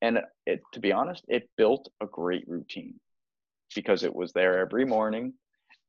And 0.00 0.20
it, 0.46 0.62
to 0.72 0.80
be 0.80 0.92
honest, 0.92 1.24
it 1.28 1.48
built 1.56 1.90
a 2.00 2.06
great 2.06 2.44
routine 2.48 2.98
because 3.74 4.02
it 4.02 4.14
was 4.14 4.32
there 4.32 4.58
every 4.58 4.84
morning 4.84 5.34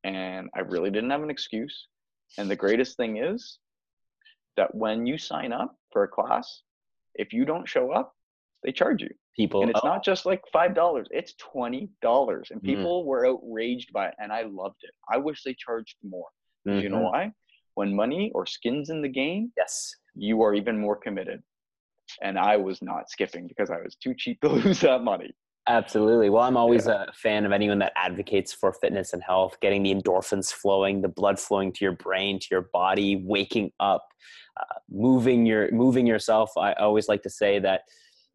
and 0.04 0.50
I 0.56 0.60
really 0.62 0.92
didn't 0.92 1.10
have 1.10 1.24
an 1.24 1.30
excuse. 1.30 1.88
And 2.38 2.50
the 2.50 2.56
greatest 2.56 2.98
thing 2.98 3.18
is 3.18 3.60
that 4.58 4.74
when 4.76 5.06
you 5.06 5.18
sign 5.18 5.54
up 5.54 5.76
for 5.92 6.04
a 6.04 6.08
class, 6.08 6.62
if 7.16 7.34
you 7.34 7.46
don't 7.46 7.68
show 7.68 7.92
up, 7.92 8.14
they 8.64 8.72
charge 8.72 9.02
you. 9.02 9.10
People, 9.36 9.62
and 9.62 9.72
it's 9.72 9.80
oh. 9.84 9.88
not 9.88 10.04
just 10.04 10.26
like 10.26 10.42
five 10.52 10.76
dollars; 10.76 11.08
it's 11.10 11.34
twenty 11.40 11.90
dollars. 12.02 12.50
And 12.52 12.62
mm. 12.62 12.66
people 12.66 13.04
mm. 13.04 13.08
were 13.08 13.26
outraged 13.28 13.92
by 13.92 14.08
it, 14.08 14.14
and 14.20 14.32
I 14.32 14.44
loved 14.44 14.78
it. 14.84 14.92
I 15.12 15.18
wish 15.18 15.44
they 15.44 15.56
charged 15.56 15.96
more. 16.04 16.28
Mm-hmm. 16.68 16.80
You 16.80 16.90
know 16.90 16.98
mm-hmm. 16.98 17.06
why? 17.06 17.32
When 17.76 17.96
money 17.96 18.32
or 18.36 18.46
skins 18.46 18.90
in 18.90 19.02
the 19.02 19.10
game, 19.10 19.52
yes, 19.58 19.96
you 20.16 20.44
are 20.44 20.54
even 20.54 20.80
more 20.80 20.96
committed. 20.96 21.42
And 22.22 22.38
I 22.38 22.58
was 22.58 22.82
not 22.82 23.10
skipping 23.10 23.48
because 23.48 23.72
I 23.72 23.82
was 23.82 23.96
too 23.96 24.14
cheap 24.16 24.40
to 24.42 24.50
lose 24.50 24.82
that 24.82 25.04
money. 25.04 25.34
Absolutely. 25.68 26.30
Well, 26.30 26.44
I'm 26.44 26.58
always 26.58 26.88
yeah. 26.88 27.06
a 27.08 27.14
fan 27.14 27.46
of 27.46 27.54
anyone 27.54 27.80
that 27.80 27.94
advocates 27.96 28.52
for 28.52 28.74
fitness 28.74 29.14
and 29.14 29.24
health, 29.24 29.58
getting 29.62 29.84
the 29.84 29.96
endorphins 29.96 30.52
flowing, 30.52 31.02
the 31.02 31.08
blood 31.08 31.40
flowing 31.40 31.72
to 31.74 31.86
your 31.86 31.94
brain, 31.94 32.38
to 32.40 32.48
your 32.52 32.70
body, 32.74 33.24
waking 33.26 33.72
up, 33.80 34.06
uh, 34.60 34.80
moving 34.90 35.46
your 35.46 35.72
moving 35.72 36.06
yourself. 36.06 36.52
I 36.58 36.74
always 36.74 37.08
like 37.08 37.22
to 37.24 37.30
say 37.30 37.60
that 37.60 37.82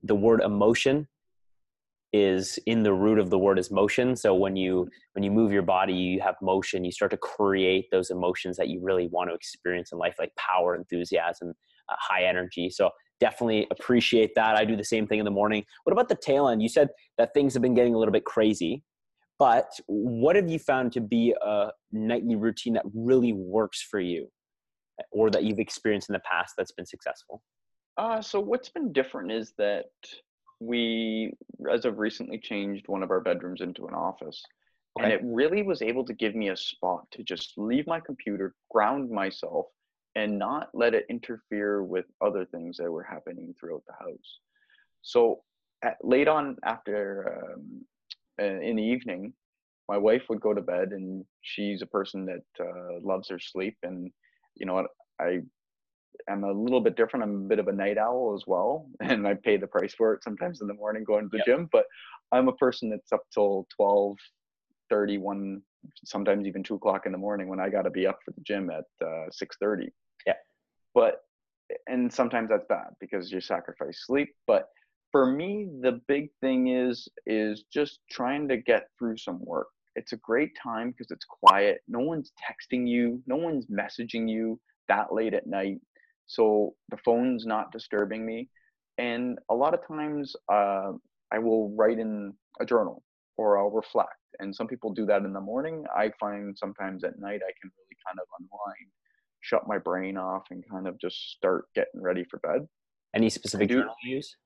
the 0.03 0.15
word 0.15 0.41
emotion 0.41 1.07
is 2.15 2.59
in 2.65 2.83
the 2.83 2.95
root 2.95 3.19
of 3.19 3.29
the 3.29 3.39
word 3.39 3.59
is 3.59 3.71
motion. 3.71 4.17
So 4.17 4.35
when 4.35 4.57
you 4.57 4.89
when 5.13 5.23
you 5.23 5.31
move 5.31 5.53
your 5.53 5.63
body, 5.63 5.93
you 5.93 6.21
have 6.23 6.37
motion. 6.41 6.83
You 6.83 6.93
start 6.93 7.11
to 7.11 7.19
create 7.19 7.91
those 7.91 8.09
emotions 8.11 8.57
that 8.57 8.69
you 8.69 8.81
really 8.83 9.09
want 9.09 9.29
to 9.29 9.35
experience 9.35 9.93
in 9.93 9.99
life, 9.99 10.17
like 10.19 10.35
power, 10.37 10.75
enthusiasm, 10.75 11.53
uh, 11.91 11.97
high 11.99 12.25
energy. 12.25 12.71
So 12.71 12.91
definitely 13.21 13.67
appreciate 13.71 14.35
that. 14.35 14.57
I 14.57 14.65
do 14.65 14.77
the 14.77 14.85
same 14.85 15.07
thing 15.07 15.19
in 15.19 15.25
the 15.25 15.31
morning. 15.31 15.65
What 15.85 15.93
about 15.93 16.09
the 16.09 16.17
tail 16.17 16.49
end? 16.49 16.63
You 16.63 16.69
said 16.69 16.89
that 17.17 17.35
things 17.35 17.55
have 17.55 17.63
been 17.63 17.75
getting 17.75 17.95
a 17.95 17.99
little 17.99 18.13
bit 18.13 18.25
crazy, 18.25 18.83
but 19.39 19.71
what 19.87 20.37
have 20.37 20.49
you 20.49 20.59
found 20.59 20.93
to 20.93 21.01
be 21.01 21.35
a 21.41 21.71
nightly 21.93 22.37
routine 22.37 22.75
that 22.75 22.85
really 22.93 23.33
works 23.33 23.83
for 23.83 24.01
you 24.01 24.29
or 25.13 25.31
that 25.31 25.45
you've 25.45 25.61
experienced 25.61 26.09
in 26.09 26.13
the 26.13 26.21
past 26.21 26.55
that's 26.57 26.73
been 26.73 26.87
successful? 26.87 27.43
Uh, 27.97 28.21
so 28.21 28.41
what's 28.41 28.69
been 28.69 28.93
different 28.93 29.31
is 29.31 29.53
that 29.59 29.87
we, 30.61 31.33
as 31.73 31.85
of 31.85 31.99
recently, 31.99 32.39
changed 32.39 32.89
one 32.89 33.03
of 33.03 33.11
our 33.11 33.21
bedrooms 33.21 33.61
into 33.61 33.87
an 33.87 33.95
office. 33.95 34.43
Okay. 34.99 35.05
And 35.05 35.13
it 35.13 35.21
really 35.25 35.63
was 35.63 35.83
able 35.83 36.05
to 36.05 36.13
give 36.13 36.35
me 36.35 36.49
a 36.49 36.57
spot 36.57 37.05
to 37.13 37.23
just 37.23 37.53
leave 37.57 37.87
my 37.87 38.01
computer, 38.01 38.55
ground 38.71 39.11
myself, 39.11 39.67
and 40.19 40.37
not 40.37 40.69
let 40.75 40.95
it 40.95 41.07
interfere 41.09 41.85
with 41.85 42.05
other 42.21 42.45
things 42.45 42.77
that 42.77 42.91
were 42.91 43.05
happening 43.05 43.55
throughout 43.59 43.85
the 43.87 43.93
house. 43.93 44.41
So 45.03 45.43
at, 45.85 45.97
late 46.03 46.27
on 46.27 46.57
after 46.65 47.55
um, 47.57 47.85
in 48.45 48.75
the 48.75 48.83
evening, 48.83 49.33
my 49.89 49.97
wife 49.97 50.23
would 50.29 50.41
go 50.41 50.53
to 50.53 50.61
bed, 50.61 50.89
and 50.91 51.25
she's 51.43 51.83
a 51.83 51.87
person 51.87 52.27
that 52.27 52.45
uh, 52.61 52.99
loves 53.01 53.29
her 53.29 53.39
sleep. 53.39 53.77
And 53.85 54.11
you 54.57 54.67
know 54.67 54.89
I 55.21 55.39
am 56.29 56.43
a 56.43 56.53
little 56.53 56.81
bit 56.81 56.97
different. 56.97 57.23
I'm 57.23 57.45
a 57.45 57.49
bit 57.49 57.61
of 57.61 57.69
a 57.69 57.73
night 57.73 57.97
owl 57.97 58.35
as 58.37 58.43
well, 58.49 58.91
and 59.01 59.27
I 59.27 59.35
pay 59.35 59.57
the 59.57 59.69
price 59.69 59.95
for 59.95 60.15
it 60.15 60.25
sometimes 60.25 60.61
in 60.61 60.67
the 60.67 60.75
morning 60.75 61.05
going 61.05 61.27
to 61.27 61.31
the 61.31 61.39
yep. 61.39 61.47
gym. 61.47 61.69
But 61.71 61.85
I'm 62.33 62.49
a 62.49 62.57
person 62.57 62.91
that's 62.91 63.13
up 63.13 63.23
till 63.33 63.69
12, 63.77 64.17
31, 64.91 65.63
sometimes 66.05 66.45
even 66.45 66.65
two 66.65 66.75
o'clock 66.75 67.07
in 67.07 67.13
the 67.13 67.19
morning 67.19 67.47
when 67.47 67.61
I 67.61 67.69
got 67.69 67.83
to 67.83 67.91
be 67.91 68.05
up 68.05 68.19
for 68.25 68.33
the 68.33 68.43
gym 68.43 68.69
at 68.69 68.85
uh, 69.01 69.31
6:30 69.31 69.91
but 70.95 71.23
and 71.87 72.13
sometimes 72.13 72.49
that's 72.49 72.67
bad 72.69 72.89
because 73.01 73.31
you 73.31 73.41
sacrifice 73.41 74.05
sleep 74.07 74.35
but 74.47 74.69
for 75.11 75.27
me 75.27 75.69
the 75.81 76.01
big 76.07 76.31
thing 76.41 76.69
is 76.69 77.09
is 77.27 77.65
just 77.73 78.01
trying 78.11 78.49
to 78.49 78.57
get 78.57 78.89
through 78.99 79.17
some 79.17 79.45
work. 79.45 79.69
It's 79.97 80.13
a 80.13 80.19
great 80.19 80.57
time 80.63 80.91
because 80.91 81.11
it's 81.11 81.25
quiet. 81.25 81.81
No 81.89 82.01
one's 82.01 82.33
texting 82.39 82.87
you. 82.87 83.23
No 83.27 83.37
one's 83.37 83.67
messaging 83.67 84.29
you 84.29 84.61
that 84.89 85.13
late 85.13 85.35
at 85.35 85.47
night. 85.47 85.81
So 86.27 86.75
the 86.91 86.99
phone's 86.99 87.47
not 87.47 87.73
disturbing 87.73 88.25
me. 88.25 88.49
And 88.99 89.39
a 89.51 89.55
lot 89.55 89.75
of 89.75 89.87
times 89.87 90.35
uh, 90.53 90.93
i 91.31 91.39
will 91.39 91.71
write 91.77 91.99
in 91.99 92.33
a 92.61 92.65
journal 92.65 93.03
or 93.37 93.59
i'll 93.59 93.71
reflect. 93.71 94.13
And 94.41 94.55
some 94.55 94.69
people 94.69 94.93
do 94.93 95.07
that 95.07 95.23
in 95.23 95.33
the 95.33 95.41
morning. 95.41 95.85
I 95.95 96.11
find 96.21 96.57
sometimes 96.57 97.03
at 97.05 97.19
night 97.19 97.41
i 97.49 97.53
can 97.61 97.71
really 97.79 97.97
kind 98.07 98.19
of 98.21 98.27
unwind 98.39 98.91
shut 99.41 99.67
my 99.67 99.79
brain 99.79 100.17
off 100.17 100.45
and 100.51 100.65
kind 100.69 100.87
of 100.87 100.99
just 101.01 101.33
start 101.33 101.67
getting 101.75 102.01
ready 102.01 102.25
for 102.25 102.39
bed. 102.39 102.67
Any 103.15 103.31
specific 103.31 103.69
journal 103.71 103.95
you 104.03 104.17
use? 104.17 104.37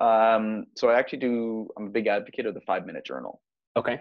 Um, 0.00 0.66
so 0.76 0.88
I 0.88 0.98
actually 0.98 1.20
do. 1.20 1.68
I'm 1.78 1.86
a 1.86 1.90
big 1.90 2.06
advocate 2.06 2.46
of 2.46 2.54
the 2.54 2.60
five 2.62 2.86
minute 2.86 3.04
journal. 3.04 3.40
Okay. 3.76 4.00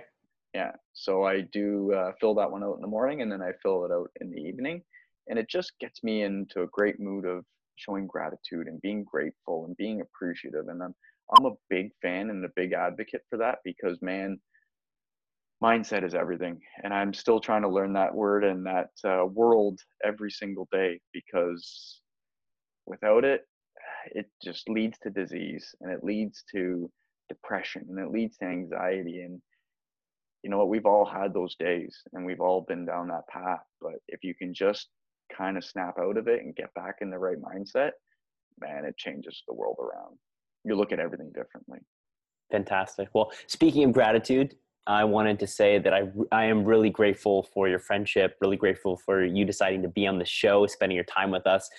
Yeah. 0.53 0.71
So 0.93 1.23
I 1.23 1.41
do 1.41 1.93
uh, 1.93 2.11
fill 2.19 2.35
that 2.35 2.51
one 2.51 2.63
out 2.63 2.75
in 2.75 2.81
the 2.81 2.87
morning, 2.87 3.21
and 3.21 3.31
then 3.31 3.41
I 3.41 3.51
fill 3.61 3.85
it 3.85 3.91
out 3.91 4.09
in 4.21 4.29
the 4.29 4.41
evening, 4.41 4.83
and 5.27 5.39
it 5.39 5.49
just 5.49 5.73
gets 5.79 6.03
me 6.03 6.23
into 6.23 6.61
a 6.61 6.67
great 6.67 6.99
mood 6.99 7.25
of 7.25 7.45
showing 7.75 8.07
gratitude 8.07 8.67
and 8.67 8.81
being 8.81 9.03
grateful 9.03 9.65
and 9.65 9.77
being 9.77 10.01
appreciative. 10.01 10.67
And 10.67 10.81
I'm 10.81 10.95
I'm 11.37 11.45
a 11.45 11.55
big 11.69 11.91
fan 12.01 12.29
and 12.29 12.43
a 12.43 12.49
big 12.55 12.73
advocate 12.73 13.21
for 13.29 13.37
that 13.37 13.59
because 13.63 13.97
man, 14.01 14.39
mindset 15.63 16.03
is 16.03 16.13
everything 16.13 16.59
and 16.83 16.93
i'm 16.93 17.13
still 17.13 17.39
trying 17.39 17.61
to 17.61 17.69
learn 17.69 17.93
that 17.93 18.13
word 18.13 18.43
and 18.43 18.65
that 18.65 18.89
uh, 19.05 19.25
world 19.25 19.79
every 20.03 20.29
single 20.29 20.67
day 20.71 20.99
because 21.13 22.01
without 22.85 23.23
it 23.23 23.41
it 24.11 24.25
just 24.43 24.67
leads 24.69 24.97
to 24.99 25.09
disease 25.09 25.73
and 25.81 25.91
it 25.91 26.03
leads 26.03 26.43
to 26.53 26.89
depression 27.29 27.85
and 27.89 27.99
it 27.99 28.11
leads 28.11 28.37
to 28.37 28.45
anxiety 28.45 29.21
and 29.21 29.41
you 30.43 30.49
know 30.49 30.57
what 30.57 30.69
we've 30.69 30.85
all 30.85 31.05
had 31.05 31.33
those 31.33 31.55
days 31.55 31.95
and 32.13 32.25
we've 32.25 32.41
all 32.41 32.65
been 32.67 32.85
down 32.85 33.07
that 33.07 33.27
path 33.29 33.63
but 33.79 33.95
if 34.09 34.23
you 34.23 34.35
can 34.35 34.53
just 34.53 34.89
kind 35.35 35.57
of 35.57 35.63
snap 35.63 35.95
out 35.99 36.17
of 36.17 36.27
it 36.27 36.43
and 36.43 36.55
get 36.55 36.73
back 36.73 36.95
in 37.01 37.09
the 37.09 37.17
right 37.17 37.37
mindset 37.41 37.91
man 38.59 38.85
it 38.85 38.97
changes 38.97 39.41
the 39.47 39.53
world 39.53 39.77
around. 39.79 40.17
You 40.65 40.75
look 40.75 40.91
at 40.91 40.99
everything 40.99 41.31
differently. 41.33 41.79
Fantastic. 42.51 43.09
Well 43.13 43.31
speaking 43.47 43.85
of 43.85 43.93
gratitude 43.93 44.55
I 44.85 45.05
wanted 45.05 45.39
to 45.39 45.47
say 45.47 45.79
that 45.79 45.93
I, 45.93 46.09
I 46.31 46.45
am 46.45 46.65
really 46.65 46.89
grateful 46.89 47.43
for 47.53 47.69
your 47.69 47.79
friendship, 47.79 48.35
really 48.41 48.57
grateful 48.57 48.97
for 48.97 49.23
you 49.23 49.45
deciding 49.45 49.81
to 49.83 49.87
be 49.87 50.05
on 50.05 50.19
the 50.19 50.25
show, 50.25 50.67
spending 50.67 50.95
your 50.95 51.05
time 51.05 51.31
with 51.31 51.47
us. 51.47 51.69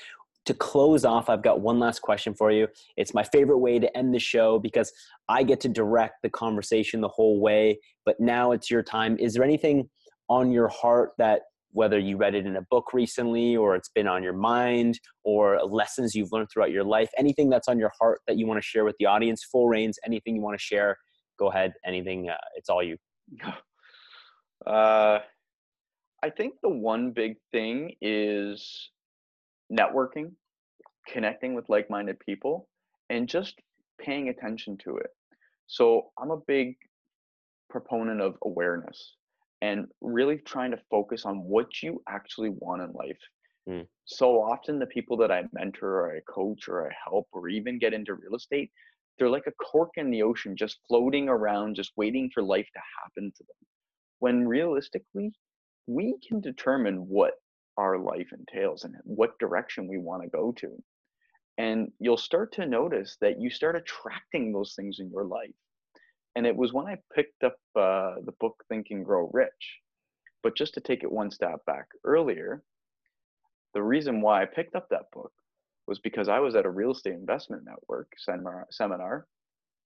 To 0.46 0.54
close 0.54 1.04
off, 1.04 1.30
I've 1.30 1.42
got 1.42 1.60
one 1.60 1.78
last 1.78 2.00
question 2.02 2.34
for 2.34 2.50
you. 2.50 2.68
It's 2.96 3.14
my 3.14 3.22
favorite 3.22 3.58
way 3.58 3.78
to 3.78 3.96
end 3.96 4.14
the 4.14 4.18
show 4.18 4.58
because 4.58 4.92
I 5.28 5.42
get 5.42 5.60
to 5.60 5.68
direct 5.68 6.22
the 6.22 6.30
conversation 6.30 7.00
the 7.00 7.08
whole 7.08 7.40
way, 7.40 7.78
but 8.04 8.20
now 8.20 8.52
it's 8.52 8.70
your 8.70 8.82
time. 8.82 9.16
Is 9.18 9.34
there 9.34 9.44
anything 9.44 9.88
on 10.28 10.50
your 10.50 10.68
heart 10.68 11.12
that 11.18 11.42
whether 11.72 11.98
you 11.98 12.16
read 12.16 12.34
it 12.34 12.46
in 12.46 12.56
a 12.56 12.62
book 12.70 12.94
recently 12.94 13.56
or 13.56 13.74
it's 13.74 13.88
been 13.88 14.06
on 14.06 14.22
your 14.22 14.32
mind 14.32 14.98
or 15.24 15.60
lessons 15.64 16.14
you've 16.14 16.30
learned 16.30 16.48
throughout 16.52 16.70
your 16.70 16.84
life, 16.84 17.10
anything 17.18 17.50
that's 17.50 17.66
on 17.66 17.78
your 17.78 17.90
heart 17.98 18.20
that 18.26 18.38
you 18.38 18.46
want 18.46 18.58
to 18.58 18.66
share 18.66 18.84
with 18.84 18.96
the 18.98 19.06
audience, 19.06 19.44
full 19.44 19.68
reins, 19.68 19.98
anything 20.06 20.36
you 20.36 20.42
want 20.42 20.56
to 20.56 20.62
share, 20.62 20.96
go 21.38 21.50
ahead. 21.50 21.74
Anything, 21.84 22.28
uh, 22.28 22.36
it's 22.56 22.68
all 22.68 22.82
you. 22.82 22.96
Uh, 24.66 25.18
I 26.22 26.30
think 26.30 26.54
the 26.62 26.70
one 26.70 27.10
big 27.10 27.36
thing 27.52 27.96
is 28.00 28.88
networking, 29.70 30.32
connecting 31.06 31.52
with 31.52 31.68
like 31.68 31.90
minded 31.90 32.18
people, 32.18 32.66
and 33.10 33.28
just 33.28 33.56
paying 34.00 34.30
attention 34.30 34.78
to 34.84 34.96
it. 34.96 35.10
So 35.66 36.12
I'm 36.18 36.30
a 36.30 36.38
big 36.46 36.76
proponent 37.68 38.22
of 38.22 38.36
awareness 38.42 39.16
and 39.60 39.86
really 40.00 40.38
trying 40.38 40.70
to 40.70 40.78
focus 40.90 41.24
on 41.24 41.38
what 41.38 41.82
you 41.82 42.02
actually 42.08 42.50
want 42.50 42.82
in 42.82 42.92
life. 42.92 43.18
Mm. 43.68 43.86
So 44.04 44.42
often, 44.42 44.78
the 44.78 44.86
people 44.86 45.16
that 45.18 45.30
I 45.30 45.44
mentor 45.52 46.00
or 46.00 46.16
I 46.16 46.20
coach 46.28 46.68
or 46.68 46.86
I 46.86 46.94
help 47.06 47.28
or 47.32 47.48
even 47.48 47.78
get 47.78 47.94
into 47.94 48.14
real 48.14 48.34
estate, 48.34 48.70
they're 49.18 49.30
like 49.30 49.46
a 49.46 49.52
cork 49.52 49.90
in 49.96 50.10
the 50.10 50.22
ocean, 50.22 50.56
just 50.56 50.78
floating 50.88 51.28
around, 51.28 51.76
just 51.76 51.92
waiting 51.96 52.30
for 52.32 52.42
life 52.42 52.68
to 52.72 52.80
happen 53.02 53.32
to 53.36 53.44
them. 53.44 53.68
When 54.18 54.48
realistically, 54.48 55.32
we 55.86 56.16
can 56.26 56.40
determine 56.40 57.08
what 57.08 57.34
our 57.76 57.98
life 57.98 58.28
entails 58.32 58.84
and 58.84 58.94
what 59.04 59.38
direction 59.38 59.88
we 59.88 59.98
want 59.98 60.22
to 60.22 60.28
go 60.28 60.52
to. 60.58 60.82
And 61.58 61.92
you'll 62.00 62.16
start 62.16 62.52
to 62.54 62.66
notice 62.66 63.16
that 63.20 63.40
you 63.40 63.50
start 63.50 63.76
attracting 63.76 64.52
those 64.52 64.74
things 64.74 64.98
in 64.98 65.10
your 65.10 65.24
life 65.24 65.54
and 66.36 66.46
it 66.46 66.56
was 66.56 66.72
when 66.72 66.86
I 66.86 66.98
picked 67.14 67.44
up 67.44 67.56
uh, 67.76 68.16
the 68.24 68.34
book 68.40 68.64
Think 68.68 68.88
and 68.90 69.04
Grow 69.04 69.30
Rich. 69.32 69.80
But 70.42 70.56
just 70.56 70.74
to 70.74 70.80
take 70.80 71.02
it 71.02 71.12
one 71.12 71.30
step 71.30 71.64
back 71.66 71.86
earlier, 72.04 72.62
the 73.72 73.82
reason 73.82 74.20
why 74.20 74.42
I 74.42 74.46
picked 74.46 74.74
up 74.74 74.88
that 74.90 75.10
book 75.12 75.32
was 75.86 75.98
because 75.98 76.28
I 76.28 76.40
was 76.40 76.54
at 76.54 76.64
a 76.64 76.70
real 76.70 76.92
estate 76.92 77.14
investment 77.14 77.62
network 77.64 78.08
seminar, 78.18 78.66
seminar 78.70 79.26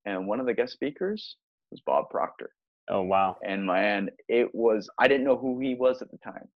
and 0.08 0.26
one 0.26 0.40
of 0.40 0.46
the 0.46 0.54
guest 0.54 0.72
speakers 0.72 1.37
was 1.70 1.80
Bob 1.84 2.08
Proctor. 2.11 2.50
Oh 2.90 3.02
wow! 3.02 3.37
And 3.46 3.66
man, 3.66 4.08
it 4.28 4.48
was 4.54 4.88
I 4.98 5.08
didn't 5.08 5.24
know 5.24 5.37
who 5.37 5.61
he 5.61 5.74
was 5.74 6.00
at 6.00 6.11
the 6.11 6.18
time. 6.18 6.48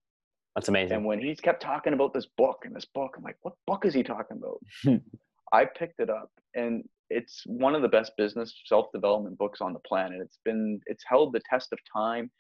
That's 0.55 0.69
amazing. 0.69 0.97
And 0.97 1.05
when 1.05 1.21
he 1.21 1.35
kept 1.35 1.63
talking 1.63 1.93
about 1.93 2.15
this 2.15 2.27
book 2.37 2.63
and 2.65 2.75
this 2.75 2.87
book, 2.95 3.15
I'm 3.17 3.23
like, 3.23 3.37
what 3.43 3.55
book 3.67 3.85
is 3.85 3.95
he 3.95 4.03
talking 4.03 4.39
about? 4.39 5.01
I 5.53 5.67
picked 5.67 6.01
it 6.01 6.09
up, 6.09 6.31
and 6.55 6.83
it's 7.11 7.43
one 7.45 7.75
of 7.75 7.83
the 7.83 7.89
best 7.89 8.13
business 8.17 8.55
self-development 8.65 9.37
books 9.37 9.61
on 9.61 9.75
the 9.75 9.81
planet. 9.81 10.21
It's 10.23 10.39
been 10.45 10.81
it's 10.87 11.05
held 11.07 11.35
the 11.35 11.43
test 11.49 11.73
of 11.73 11.79
time. 11.95 12.31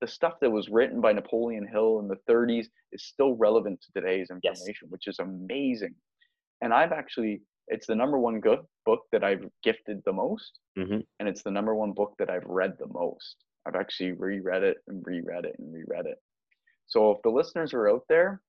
The 0.00 0.06
stuff 0.06 0.34
that 0.40 0.50
was 0.50 0.68
written 0.68 1.00
by 1.00 1.12
Napoleon 1.12 1.66
Hill 1.70 1.98
in 1.98 2.08
the 2.08 2.16
30s 2.32 2.66
is 2.92 3.04
still 3.04 3.34
relevant 3.34 3.82
to 3.82 4.00
today's 4.00 4.30
information, 4.30 4.86
yes. 4.86 4.90
which 4.90 5.06
is 5.08 5.18
amazing. 5.18 5.94
And 6.60 6.72
I've 6.72 6.92
actually 6.92 7.42
it's 7.70 7.86
the 7.86 7.94
number 7.94 8.18
one 8.18 8.40
good 8.40 8.60
book 8.84 9.02
that 9.12 9.22
I've 9.22 9.46
gifted 9.62 10.02
the 10.04 10.12
most, 10.12 10.58
mm-hmm. 10.76 10.98
and 11.18 11.28
it's 11.28 11.42
the 11.42 11.52
number 11.52 11.74
one 11.74 11.92
book 11.92 12.14
that 12.18 12.28
I've 12.28 12.44
read 12.44 12.74
the 12.78 12.88
most. 12.88 13.36
I've 13.66 13.76
actually 13.76 14.12
reread 14.12 14.64
it 14.64 14.78
and 14.88 15.02
reread 15.06 15.44
it 15.44 15.54
and 15.58 15.72
reread 15.72 16.06
it. 16.06 16.18
So 16.86 17.12
if 17.12 17.22
the 17.22 17.30
listeners 17.30 17.72
are 17.72 17.88
out 17.88 18.02
there, 18.08 18.40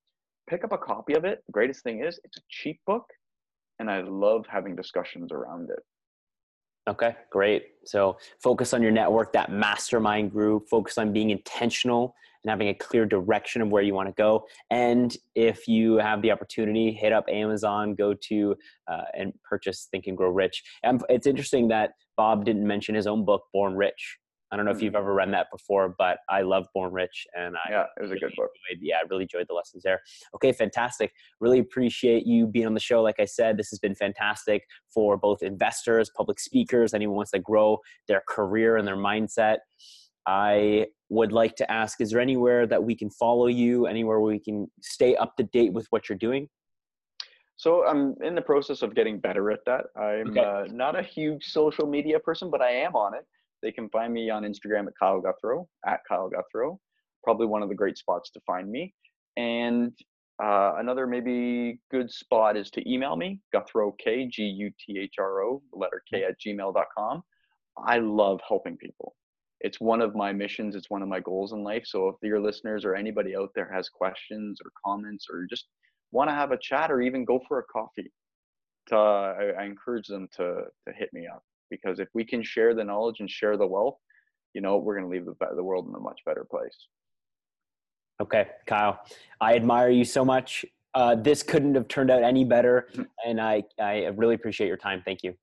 pick 0.49 0.63
up 0.63 0.71
a 0.71 0.77
copy 0.77 1.13
of 1.13 1.25
it. 1.25 1.43
The 1.45 1.51
greatest 1.51 1.83
thing 1.83 2.03
is 2.03 2.19
it's 2.23 2.37
a 2.37 2.41
cheap 2.49 2.79
book 2.87 3.05
and 3.77 3.91
I 3.91 4.01
love 4.01 4.45
having 4.49 4.75
discussions 4.75 5.31
around 5.31 5.69
it. 5.69 5.79
Okay, 6.89 7.15
great. 7.29 7.65
So 7.85 8.17
focus 8.41 8.73
on 8.73 8.81
your 8.81 8.91
network, 8.91 9.33
that 9.33 9.51
mastermind 9.51 10.31
group, 10.31 10.67
focus 10.67 10.97
on 10.97 11.13
being 11.13 11.29
intentional 11.29 12.15
and 12.43 12.49
having 12.49 12.69
a 12.69 12.73
clear 12.73 13.05
direction 13.05 13.61
of 13.61 13.69
where 13.69 13.83
you 13.83 13.93
want 13.93 14.09
to 14.09 14.13
go. 14.13 14.45
And 14.69 15.15
if 15.35 15.67
you 15.67 15.97
have 15.97 16.21
the 16.21 16.31
opportunity, 16.31 16.91
hit 16.91 17.13
up 17.13 17.25
Amazon, 17.29 17.95
go 17.95 18.13
to 18.13 18.55
uh, 18.91 19.03
and 19.13 19.33
purchase 19.43 19.87
Think 19.91 20.07
and 20.07 20.17
Grow 20.17 20.29
Rich. 20.29 20.63
And 20.83 21.03
it's 21.09 21.27
interesting 21.27 21.67
that 21.69 21.91
Bob 22.17 22.45
didn't 22.45 22.65
mention 22.65 22.95
his 22.95 23.07
own 23.07 23.25
book, 23.25 23.43
Born 23.53 23.75
Rich. 23.75 24.17
I 24.51 24.57
don't 24.57 24.65
know 24.65 24.71
if 24.71 24.81
you've 24.81 24.93
mm-hmm. 24.93 25.03
ever 25.03 25.13
read 25.13 25.33
that 25.33 25.47
before, 25.49 25.95
but 25.97 26.17
I 26.29 26.41
love 26.41 26.65
Born 26.73 26.91
Rich, 26.91 27.25
and 27.33 27.55
I 27.55 27.71
yeah, 27.71 27.83
it 27.95 28.01
was 28.01 28.11
really 28.11 28.17
a 28.17 28.27
good 28.27 28.35
book. 28.35 28.49
Enjoyed, 28.69 28.83
yeah, 28.83 28.95
I 28.97 29.07
really 29.09 29.23
enjoyed 29.23 29.45
the 29.47 29.53
lessons 29.53 29.83
there. 29.83 30.01
Okay, 30.35 30.51
fantastic. 30.51 31.13
Really 31.39 31.59
appreciate 31.59 32.27
you 32.27 32.47
being 32.47 32.65
on 32.65 32.73
the 32.73 32.81
show. 32.81 33.01
Like 33.01 33.19
I 33.19 33.25
said, 33.25 33.55
this 33.55 33.69
has 33.69 33.79
been 33.79 33.95
fantastic 33.95 34.63
for 34.93 35.15
both 35.15 35.41
investors, 35.41 36.11
public 36.17 36.37
speakers, 36.37 36.93
anyone 36.93 37.15
wants 37.15 37.31
to 37.31 37.39
grow 37.39 37.77
their 38.09 38.23
career 38.27 38.75
and 38.75 38.85
their 38.85 38.97
mindset. 38.97 39.59
I 40.27 40.87
would 41.11 41.31
like 41.31 41.55
to 41.57 41.71
ask: 41.71 42.01
Is 42.01 42.11
there 42.11 42.21
anywhere 42.21 42.65
that 42.65 42.83
we 42.83 42.95
can 42.95 43.09
follow 43.09 43.47
you? 43.47 43.85
Anywhere 43.85 44.19
we 44.19 44.39
can 44.39 44.67
stay 44.81 45.15
up 45.15 45.35
to 45.35 45.43
date 45.43 45.73
with 45.73 45.85
what 45.91 46.09
you're 46.09 46.17
doing? 46.17 46.47
So 47.57 47.85
I'm 47.85 48.15
in 48.23 48.33
the 48.33 48.41
process 48.41 48.81
of 48.81 48.95
getting 48.95 49.19
better 49.19 49.51
at 49.51 49.59
that. 49.67 49.85
I'm 49.95 50.31
okay. 50.31 50.39
uh, 50.39 50.63
not 50.71 50.97
a 50.97 51.03
huge 51.03 51.45
social 51.45 51.85
media 51.85 52.19
person, 52.19 52.49
but 52.49 52.61
I 52.61 52.71
am 52.71 52.95
on 52.95 53.13
it. 53.13 53.23
They 53.61 53.71
can 53.71 53.87
find 53.89 54.11
me 54.11 54.31
on 54.31 54.43
Instagram 54.43 54.87
at 54.87 54.93
Kyle 54.99 55.21
Guthro, 55.21 55.67
at 55.85 55.99
Kyle 56.09 56.31
Guthro. 56.31 56.79
Probably 57.23 57.45
one 57.45 57.61
of 57.61 57.69
the 57.69 57.75
great 57.75 57.99
spots 57.99 58.31
to 58.31 58.39
find 58.47 58.71
me. 58.71 58.95
And 59.37 59.91
uh, 60.43 60.73
another 60.79 61.05
maybe 61.05 61.79
good 61.91 62.09
spot 62.09 62.57
is 62.57 62.71
to 62.71 62.91
email 62.91 63.15
me, 63.15 63.39
Guthro 63.53 63.91
K, 64.03 64.25
G 64.25 64.43
U 64.43 64.71
T 64.83 64.97
H 64.99 65.15
R 65.19 65.43
O, 65.43 65.61
letter 65.71 66.01
K 66.11 66.23
at 66.23 66.33
gmail.com. 66.43 67.21
I 67.77 67.99
love 67.99 68.39
helping 68.47 68.75
people. 68.77 69.13
It's 69.63 69.79
one 69.79 70.01
of 70.01 70.15
my 70.15 70.33
missions, 70.33 70.75
it's 70.75 70.89
one 70.89 71.01
of 71.01 71.07
my 71.07 71.19
goals 71.19 71.53
in 71.53 71.63
life. 71.63 71.83
So 71.85 72.09
if 72.09 72.15
your 72.21 72.39
listeners 72.39 72.83
or 72.83 72.95
anybody 72.95 73.35
out 73.35 73.51
there 73.55 73.71
has 73.71 73.89
questions 73.89 74.59
or 74.63 74.71
comments 74.85 75.27
or 75.31 75.45
just 75.49 75.65
want 76.11 76.29
to 76.29 76.33
have 76.33 76.51
a 76.51 76.57
chat 76.57 76.91
or 76.91 77.01
even 77.01 77.25
go 77.25 77.39
for 77.47 77.59
a 77.59 77.63
coffee, 77.63 78.11
to, 78.87 78.95
I, 78.95 79.51
I 79.59 79.63
encourage 79.65 80.07
them 80.07 80.27
to, 80.37 80.63
to 80.87 80.93
hit 80.93 81.09
me 81.13 81.27
up 81.27 81.43
because 81.69 81.99
if 81.99 82.09
we 82.13 82.25
can 82.25 82.43
share 82.43 82.73
the 82.73 82.83
knowledge 82.83 83.19
and 83.19 83.29
share 83.29 83.55
the 83.55 83.67
wealth, 83.67 83.97
you 84.53 84.61
know, 84.61 84.77
we're 84.77 84.97
going 84.97 85.09
to 85.09 85.11
leave 85.11 85.25
the, 85.25 85.35
the 85.55 85.63
world 85.63 85.87
in 85.87 85.95
a 85.95 85.99
much 85.99 86.19
better 86.25 86.45
place. 86.49 86.75
Okay, 88.21 88.47
Kyle, 88.67 88.99
I 89.39 89.55
admire 89.55 89.89
you 89.89 90.05
so 90.05 90.23
much. 90.23 90.65
Uh, 90.93 91.15
this 91.15 91.41
couldn't 91.41 91.73
have 91.75 91.87
turned 91.87 92.11
out 92.11 92.21
any 92.21 92.43
better, 92.43 92.87
mm-hmm. 92.91 93.03
and 93.25 93.39
I, 93.39 93.63
I 93.79 94.07
really 94.07 94.35
appreciate 94.35 94.67
your 94.67 94.77
time. 94.77 95.01
Thank 95.05 95.23
you. 95.23 95.33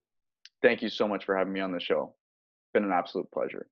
Thank 0.63 0.83
you 0.83 0.89
so 0.89 1.09
much 1.09 1.25
for 1.25 1.37
having 1.37 1.53
me 1.53 1.61
on 1.61 1.73
the 1.73 1.81
show. 1.81 2.15
It's 2.63 2.73
been 2.75 2.85
an 2.85 2.93
absolute 2.93 3.31
pleasure. 3.33 3.67